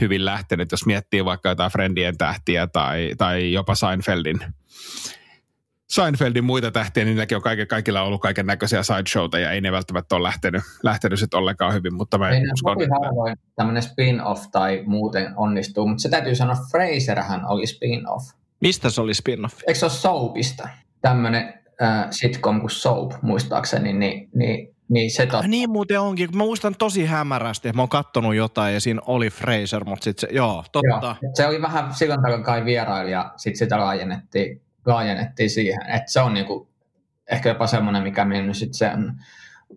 hyvin 0.02 0.26
lähtenyt, 0.26 0.72
jos 0.72 0.86
miettii 0.86 1.26
vaikka 1.26 1.50
jotain 1.50 1.72
Friendien 1.72 2.18
tähtiä 2.18 2.68
tai, 2.68 3.12
tai 3.18 3.54
jopa 3.54 3.76
Seinfeldin, 3.76 4.40
Seinfeldin 5.90 6.44
muita 6.44 6.72
tähtiä, 6.72 7.06
niin 7.06 7.18
nekin 7.18 7.36
on 7.36 7.42
kaiken, 7.42 7.68
kaikilla 7.68 8.02
ollut 8.02 8.22
kaiken 8.22 8.46
näköisiä 8.46 8.84
sideshowta 8.84 9.40
ja 9.40 9.52
ei 9.52 9.62
ne 9.62 9.72
välttämättä 9.72 10.16
ole 10.16 10.24
lähtenyt, 10.24 10.64
lähtenyt 10.84 11.20
sit 11.20 11.34
ollenkaan 11.34 11.74
hyvin, 11.74 11.94
mutta 11.94 12.18
mä 12.18 12.30
Ei 12.30 12.38
en 12.38 12.44
ne 12.44 12.50
usko, 12.54 12.74
kovin 12.74 12.90
harvoin 12.92 13.36
tämmöinen 13.56 13.84
spin-off 13.84 14.48
tai 14.52 14.84
muuten 14.86 15.34
onnistuu, 15.36 15.88
mutta 15.88 16.02
se 16.02 16.10
täytyy 16.10 16.36
sanoa, 16.36 16.56
Fraserhän 16.72 17.48
oli 17.48 17.68
spin-off. 17.68 18.36
Mistä 18.62 18.90
se 18.90 19.02
oli 19.02 19.14
spin-off? 19.14 19.60
Eikö 19.68 19.80
se 19.80 19.86
ole 19.86 19.92
Soapista? 19.92 20.70
Tämmöinen 21.02 21.54
äh, 21.82 22.08
sitcom 22.12 22.60
kuin 22.60 22.72
Soap, 22.72 23.12
muistaakseni, 23.22 23.94
niin, 23.94 24.30
niin, 24.36 24.75
niin 24.90 25.12
se 25.12 25.26
tot... 25.26 25.40
Ah, 25.40 25.48
niin 25.48 25.70
muuten 25.70 26.02
onkin, 26.02 26.38
mä 26.38 26.44
muistan 26.44 26.76
tosi 26.76 27.06
hämärästi, 27.06 27.68
että 27.68 27.78
mä 27.78 27.82
oon 27.82 27.90
kattonut 27.90 28.36
jotain 28.36 28.74
ja 28.74 28.82
siinä 28.82 29.02
oli 29.06 29.30
Fraser, 29.30 29.84
mutta 29.86 30.04
sitten 30.04 30.30
se, 30.30 30.36
joo, 30.36 30.64
totta. 30.72 31.16
Joo, 31.22 31.32
se 31.34 31.48
oli 31.48 31.62
vähän 31.62 31.94
silloin 31.94 32.22
tällöin 32.22 32.44
kai 32.44 32.66
vieraili 32.66 33.12
ja 33.12 33.34
sitten 33.38 33.60
sitä 33.60 33.80
laajennettiin, 33.80 34.62
laajennettiin 34.86 35.50
siihen. 35.50 35.90
Että 35.90 36.12
se 36.12 36.22
on 36.22 36.34
niinku 36.34 36.70
ehkä 37.32 37.50
jopa 37.50 37.68
semmoinen, 37.68 38.04
mikä 38.04 38.26
mennyt 38.26 38.58
sitten 38.58 38.74
sen... 38.74 39.14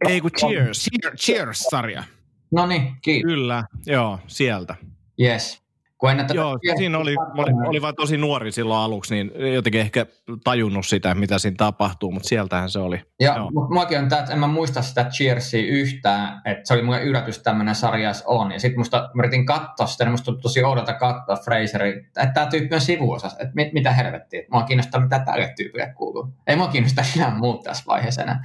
Ei 0.09 0.21
kun 0.21 0.31
Cheers. 0.39 0.89
Cheer, 0.91 1.17
Cheers-sarja. 1.17 2.05
No 2.51 2.67
niin, 2.67 2.97
kiitos. 3.03 3.29
Kyllä, 3.29 3.65
joo, 3.87 4.19
sieltä. 4.27 4.75
Yes. 5.21 5.63
Kun 5.99 6.17
tätä 6.17 6.35
Joo, 6.35 6.59
siinä 6.77 6.99
oli, 6.99 7.15
oli, 7.37 7.69
oli 7.69 7.83
vaan 7.83 7.95
tosi 7.95 8.17
nuori 8.17 8.53
silloin 8.53 8.81
aluksi, 8.81 9.15
niin 9.15 9.55
jotenkin 9.55 9.81
ehkä 9.81 10.07
tajunnut 10.45 10.87
sitä, 10.87 11.15
mitä 11.15 11.39
siinä 11.39 11.55
tapahtuu, 11.59 12.13
mutta 12.13 12.29
sieltähän 12.29 12.71
se 12.71 12.79
oli. 12.79 13.01
Ja 13.21 13.37
Joo. 13.37 13.51
mutta 13.51 13.75
muakin 13.75 13.99
on 13.99 14.09
tämä, 14.09 14.21
että 14.21 14.33
en 14.33 14.39
mä 14.39 14.47
muista 14.47 14.83
sitä 14.83 15.05
Cheersia 15.05 15.73
yhtään, 15.73 16.43
että 16.45 16.61
se 16.65 16.75
oli 16.75 16.83
mulle 16.83 17.03
yllätys 17.03 17.39
tämmöinen 17.39 17.75
sarja 17.75 18.09
edes 18.09 18.23
on. 18.27 18.53
Ja 18.53 18.61
sitten 18.61 18.81
musta 18.81 19.11
mä 19.15 19.23
yritin 19.23 19.47
katsoa 19.47 19.87
sitä, 19.87 20.05
niin 20.05 20.13
musta 20.13 20.33
tosi 20.43 20.65
oudolta 20.65 20.95
katsoa 20.95 21.37
Fraserin, 21.45 21.99
että 21.99 22.31
tämä 22.35 22.47
tyyppi 22.47 22.75
on 22.75 22.81
sivuosas, 22.81 23.33
että 23.33 23.55
mit, 23.55 23.73
mitä 23.73 23.93
helvettiä. 23.93 24.43
Mua 24.53 24.63
kiinnostaa, 24.63 25.01
mitä 25.01 25.19
tälle 25.19 25.53
tyypille 25.57 25.93
kuuluu. 25.97 26.29
Ei 26.47 26.57
mua 26.57 26.69
kiinnosta 26.69 27.05
ihan 27.17 27.39
muut 27.39 27.63
tässä 27.63 27.85
vaiheessa 27.87 28.23
enää. 28.23 28.43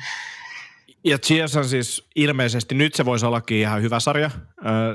Ja 1.06 1.18
Cheers 1.18 1.56
on 1.58 1.66
siis 1.66 2.08
ilmeisesti, 2.16 2.76
nyt 2.76 2.94
se 2.96 3.06
voisi 3.06 3.26
ollakin 3.26 3.58
ihan 3.58 3.82
hyvä 3.82 4.00
sarja. 4.00 4.32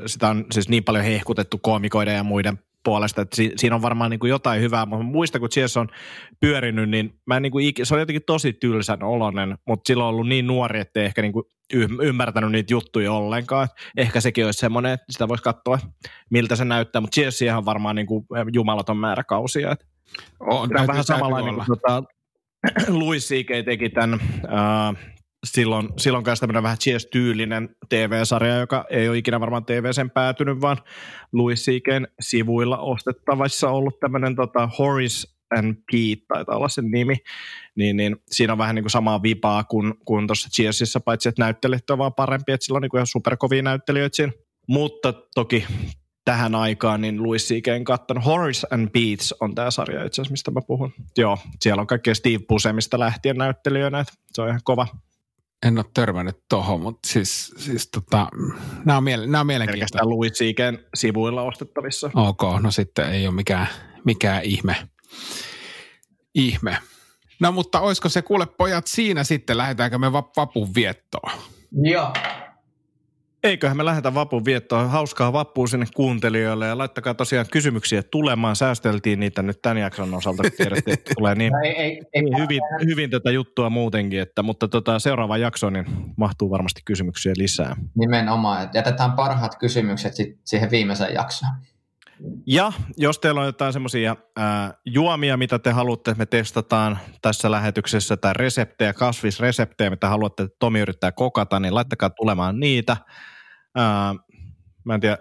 Sitä 0.07 0.29
on 0.29 0.45
siis 0.53 0.69
niin 0.69 0.85
paljon 0.85 1.05
hehkutettu 1.05 1.59
koomikoiden 1.59 2.15
ja 2.15 2.25
muiden 2.25 2.59
puolesta, 2.85 3.23
että 3.23 3.37
si- 3.37 3.53
siinä 3.57 3.77
on 3.77 3.83
varmaan 3.83 4.11
niin 4.11 4.21
kuin 4.21 4.31
jotain 4.31 4.61
hyvää, 4.61 4.87
mutta 4.87 5.05
muista 5.05 5.41
kun 5.41 5.49
Cheers 5.49 5.77
on 5.77 5.89
pyörinyt, 6.41 6.91
niin 6.91 7.21
mä 7.27 7.37
en 7.37 7.43
niin 7.43 7.53
kuin 7.53 7.73
se 7.83 7.95
on 7.95 8.01
jotenkin 8.01 8.23
tosi 8.27 8.53
tylsän 8.53 9.03
oloinen, 9.03 9.59
mutta 9.67 9.89
silloin 9.89 10.07
on 10.09 10.15
ollut 10.15 10.29
niin 10.29 10.47
nuori, 10.47 10.81
ettei 10.81 11.05
ehkä 11.05 11.23
niin 11.23 11.33
kuin 11.33 11.45
ymmärtänyt 12.03 12.53
niitä 12.53 12.73
juttuja 12.73 13.13
ollenkaan. 13.13 13.69
Ehkä 13.97 14.21
sekin 14.21 14.45
olisi 14.45 14.59
semmoinen, 14.59 14.93
että 14.93 15.07
sitä 15.11 15.29
voisi 15.29 15.43
katsoa, 15.43 15.79
miltä 16.31 16.57
se 16.57 16.65
näyttää, 16.65 17.01
mutta 17.01 17.15
Cheersia 17.15 17.59
on 17.59 17.65
varmaan 17.65 17.97
niin 17.97 18.07
kuin 18.07 18.27
jumalaton 18.53 18.97
määrä 18.97 19.25
kausia. 19.25 19.73
Että 19.73 19.87
On, 20.41 20.69
Tämä 20.69 20.81
on 20.81 20.87
vähän 20.87 21.05
samanlainen 21.05 21.55
kuin 21.55 21.67
tota, 21.67 22.03
Louis 22.89 23.29
C.K. 23.29 23.65
teki 23.65 23.89
tämän 23.89 24.21
äh, 24.45 25.18
silloin, 25.47 25.89
silloin 25.97 26.25
kanssa 26.25 26.41
tämmöinen 26.41 26.63
vähän 26.63 26.79
Cheers-tyylinen 26.79 27.69
TV-sarja, 27.89 28.57
joka 28.57 28.85
ei 28.91 29.09
ole 29.09 29.19
ikinä 29.19 29.41
varmaan 29.41 29.65
TV-sen 29.65 30.11
päätynyt, 30.11 30.61
vaan 30.61 30.77
Louis 31.33 31.65
C.K.n 31.65 32.07
sivuilla 32.21 32.79
ostettavissa 32.79 33.71
ollut 33.71 34.01
tämmöinen 34.01 34.37
tota, 34.37 34.69
Horace 34.79 35.29
and 35.59 35.75
Pete, 35.75 36.25
taitaa 36.29 36.57
olla 36.57 36.69
sen 36.69 36.91
nimi, 36.91 37.17
niin, 37.77 37.97
niin 37.97 38.17
siinä 38.31 38.53
on 38.53 38.59
vähän 38.59 38.75
niin 38.75 38.83
kuin 38.83 38.91
samaa 38.91 39.23
vipaa 39.23 39.65
kuin, 39.65 39.95
kuin 40.05 40.27
tuossa 40.27 40.49
Cheersissa, 40.49 41.01
paitsi 41.01 41.29
että 41.29 41.43
näyttelijät 41.43 41.91
on 41.91 41.99
vaan 41.99 42.15
parempi, 42.15 42.53
että 42.53 42.65
sillä 42.65 42.77
on 42.77 42.83
niin 42.83 42.91
kuin 42.91 42.99
ihan 42.99 43.07
superkovia 43.07 43.63
näyttelijöitä 43.63 44.17
siinä. 44.17 44.33
Mutta 44.69 45.13
toki 45.35 45.67
tähän 46.25 46.55
aikaan, 46.55 47.01
niin 47.01 47.23
Louis 47.23 47.49
C.K.n 47.49 47.85
kattonut. 47.85 48.25
Horace 48.25 48.67
and 48.71 48.91
Beats 48.91 49.35
on 49.41 49.55
tämä 49.55 49.71
sarja 49.71 50.05
itse 50.05 50.21
asiassa, 50.21 50.33
mistä 50.33 50.51
mä 50.51 50.61
puhun. 50.67 50.93
Joo, 51.19 51.39
siellä 51.61 51.81
on 51.81 51.87
kaikkea 51.87 52.15
Steve 52.15 52.39
Busemista 52.49 52.99
lähtien 52.99 53.37
näyttelijöinä, 53.37 54.01
että 54.01 54.13
se 54.33 54.43
on 54.43 54.49
ihan 54.49 54.61
kova. 54.65 54.87
En 55.67 55.79
ole 55.79 55.85
törmännyt 55.95 56.37
tohon, 56.49 56.81
mutta 56.81 57.09
siis, 57.09 57.55
siis 57.57 57.89
tota, 57.91 58.29
nämä 58.85 58.97
on, 58.97 59.05
miele- 59.05 59.27
nämä 59.27 59.41
on 59.41 59.47
mielenkiintoista. 59.47 59.99
Pelkästään 59.99 60.11
Louis 60.11 60.39
sivuilla 60.95 61.43
ostettavissa. 61.43 62.11
Ok, 62.15 62.43
no 62.63 62.71
sitten 62.71 63.11
ei 63.13 63.27
ole 63.27 63.35
mikään, 63.35 63.69
mikään 64.05 64.43
ihme. 64.45 64.77
Ihme. 66.35 66.79
No 67.41 67.53
mutta 67.53 67.81
olisiko 67.81 68.09
se, 68.09 68.23
kuule 68.23 68.47
pojat, 68.47 68.87
siinä 68.87 69.25
sitten, 69.25 69.59
lähdetäänkö 69.59 69.99
me 69.99 70.09
vap- 70.09 70.33
vapun 70.37 70.75
viettoon? 70.75 71.33
Joo. 71.73 72.13
Eiköhän 73.45 73.77
me 73.77 73.85
lähdetä 73.85 74.15
vapun 74.15 74.45
viettoon. 74.45 74.91
Hauskaa 74.91 75.33
vappua 75.33 75.67
sinne 75.67 75.87
kuuntelijoille 75.95 76.67
ja 76.67 76.79
laittakaa 76.79 77.15
tosiaan 77.15 77.47
kysymyksiä 77.53 78.03
tulemaan. 78.03 78.57
Säästeltiin 78.57 79.21
niitä 79.21 79.43
nyt 79.43 79.63
tämän 79.63 79.79
jakson 79.79 80.15
osalta, 80.15 80.43
kun 80.43 80.53
tiedettiin, 80.57 80.95
että 80.95 81.15
tulee 81.19 81.35
niin, 81.35 81.53
No 81.53 81.59
Ei, 81.65 81.77
ei, 81.77 82.03
ei, 82.15 82.23
niin 82.23 82.39
hyvin, 82.39 82.61
hyvin 82.85 83.11
tätä 83.11 83.31
juttua 83.31 83.71
muutenkin, 83.71 84.21
että, 84.21 84.43
mutta 84.43 84.69
tota, 84.69 84.99
seuraava 84.99 85.37
jakso 85.37 85.71
niin 85.71 85.87
mahtuu 86.17 86.51
varmasti 86.51 86.81
kysymyksiä 86.85 87.33
lisää. 87.37 87.77
Nimenomaan, 87.95 88.65
että 88.65 88.79
jätetään 88.79 89.13
parhaat 89.13 89.59
kysymykset 89.59 90.15
sit 90.15 90.39
siihen 90.45 90.71
viimeiseen 90.71 91.15
jaksoon. 91.15 91.53
Ja 92.47 92.73
jos 92.97 93.19
teillä 93.19 93.41
on 93.41 93.47
jotain 93.47 93.73
semmoisia 93.73 94.17
juomia, 94.85 95.37
mitä 95.37 95.59
te 95.59 95.71
haluatte, 95.71 96.15
me 96.19 96.27
testataan 96.27 96.99
tässä 97.23 97.51
lähetyksessä, 97.51 98.17
tai 98.17 98.33
reseptejä, 98.35 98.93
kasvisreseptejä, 98.93 99.91
mitä 99.91 100.09
haluatte, 100.09 100.43
että 100.43 100.57
Tomi 100.59 100.81
yrittää 100.81 101.13
kokata, 101.13 101.61
niin 101.61 101.75
laittakaa 101.75 102.11
tulemaan 102.11 102.61
niitä. 102.61 102.97
Ää, 103.75 104.15
mä 104.89 104.95
en 104.95 105.01
tiedä, 105.01 105.19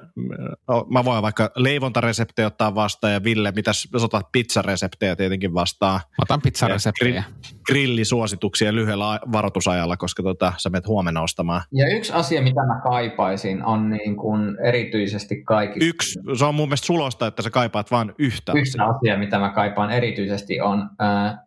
mä 0.90 1.06
voin 1.06 1.22
vaikka 1.22 1.52
leivontareseptejä 1.56 2.48
ottaa 2.48 2.76
vastaan, 2.76 3.14
ja 3.14 3.24
Ville, 3.24 3.52
mitäs 3.56 3.88
jos 3.94 4.04
otat 4.04 4.32
pizzareseptejä 4.32 5.16
tietenkin 5.16 5.54
vastaan. 5.54 6.00
Mä 6.00 6.22
otan 6.22 6.42
pizzareseptejä. 6.42 7.24
Grillisuosituksia 7.66 8.76
lyhyellä 8.76 9.20
varoitusajalla, 9.32 9.98
koska 9.98 10.24
tota, 10.24 10.54
sä 10.58 10.70
menet 10.70 10.88
huomenna 10.88 11.22
ostamaan. 11.22 11.62
Ja 11.72 11.96
yksi 11.96 12.14
asia, 12.14 12.42
mitä 12.42 12.62
mä 12.62 12.82
kaipaisin, 12.84 13.66
on 13.66 13.90
niin 13.90 14.16
kuin 14.16 14.58
erityisesti 14.64 15.44
kaikki. 15.44 15.80
Yksi, 15.88 16.20
se 16.38 16.46
on 16.46 16.56
mun 16.56 16.68
mielestä 16.68 16.88
sulosta, 16.88 17.28
että 17.28 17.42
sä 17.42 17.50
kaipaat 17.50 17.92
vain 17.92 18.14
yhtä 18.20 18.52
Yksi 18.56 18.80
asiaa. 18.80 18.96
asia, 18.96 19.18
mitä 19.18 19.40
mä 19.40 19.50
kaipaan 19.50 19.92
erityisesti 19.92 20.62
on, 20.62 20.90
ää, 21.00 21.46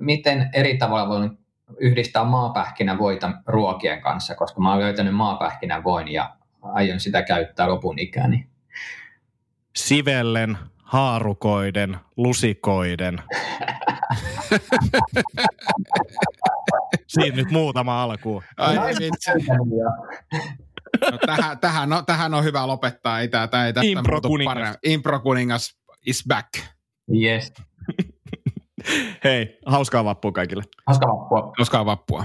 miten 0.00 0.50
eri 0.54 0.78
tavalla 0.78 1.08
voin 1.08 1.38
yhdistää 1.80 2.24
maapähkinävoita 2.24 3.32
ruokien 3.46 4.02
kanssa, 4.02 4.34
koska 4.34 4.60
mä 4.60 4.70
oon 4.70 4.80
löytänyt 4.80 5.14
maapähkinävoin 5.14 6.08
ja 6.08 6.37
aion 6.74 7.00
sitä 7.00 7.22
käyttää 7.22 7.68
lopun 7.68 7.98
ikäni. 7.98 8.46
sivellen, 9.76 10.58
haarukoiden, 10.82 11.96
lusikoiden. 12.16 13.22
Siinä 17.06 17.36
nyt 17.36 17.50
muutama 17.50 18.02
alku. 18.02 18.42
Ai 18.56 18.94
vitsi. 18.98 19.30
No, 21.10 21.18
tähän, 21.26 21.58
tähän, 21.58 21.92
on, 21.92 22.06
tähän 22.06 22.34
on 22.34 22.44
hyvä 22.44 22.66
lopettaa. 22.66 23.20
Ei 23.20 23.28
tää, 23.28 23.46
tää 23.48 23.66
ei 23.66 23.72
tästä 23.72 23.86
muutu 23.94 24.00
Impro-kuningas. 24.00 24.44
paremmin. 24.54 24.76
Impro-kuningas 24.86 25.78
is 26.06 26.24
back. 26.28 26.48
Yes. 27.22 27.52
Hei, 29.24 29.58
hauskaa 29.66 30.04
vappua 30.04 30.32
kaikille. 30.32 30.62
Hauska 30.86 31.06
vappua. 31.06 31.52
Koskaan 31.56 31.86
vappua. 31.86 32.24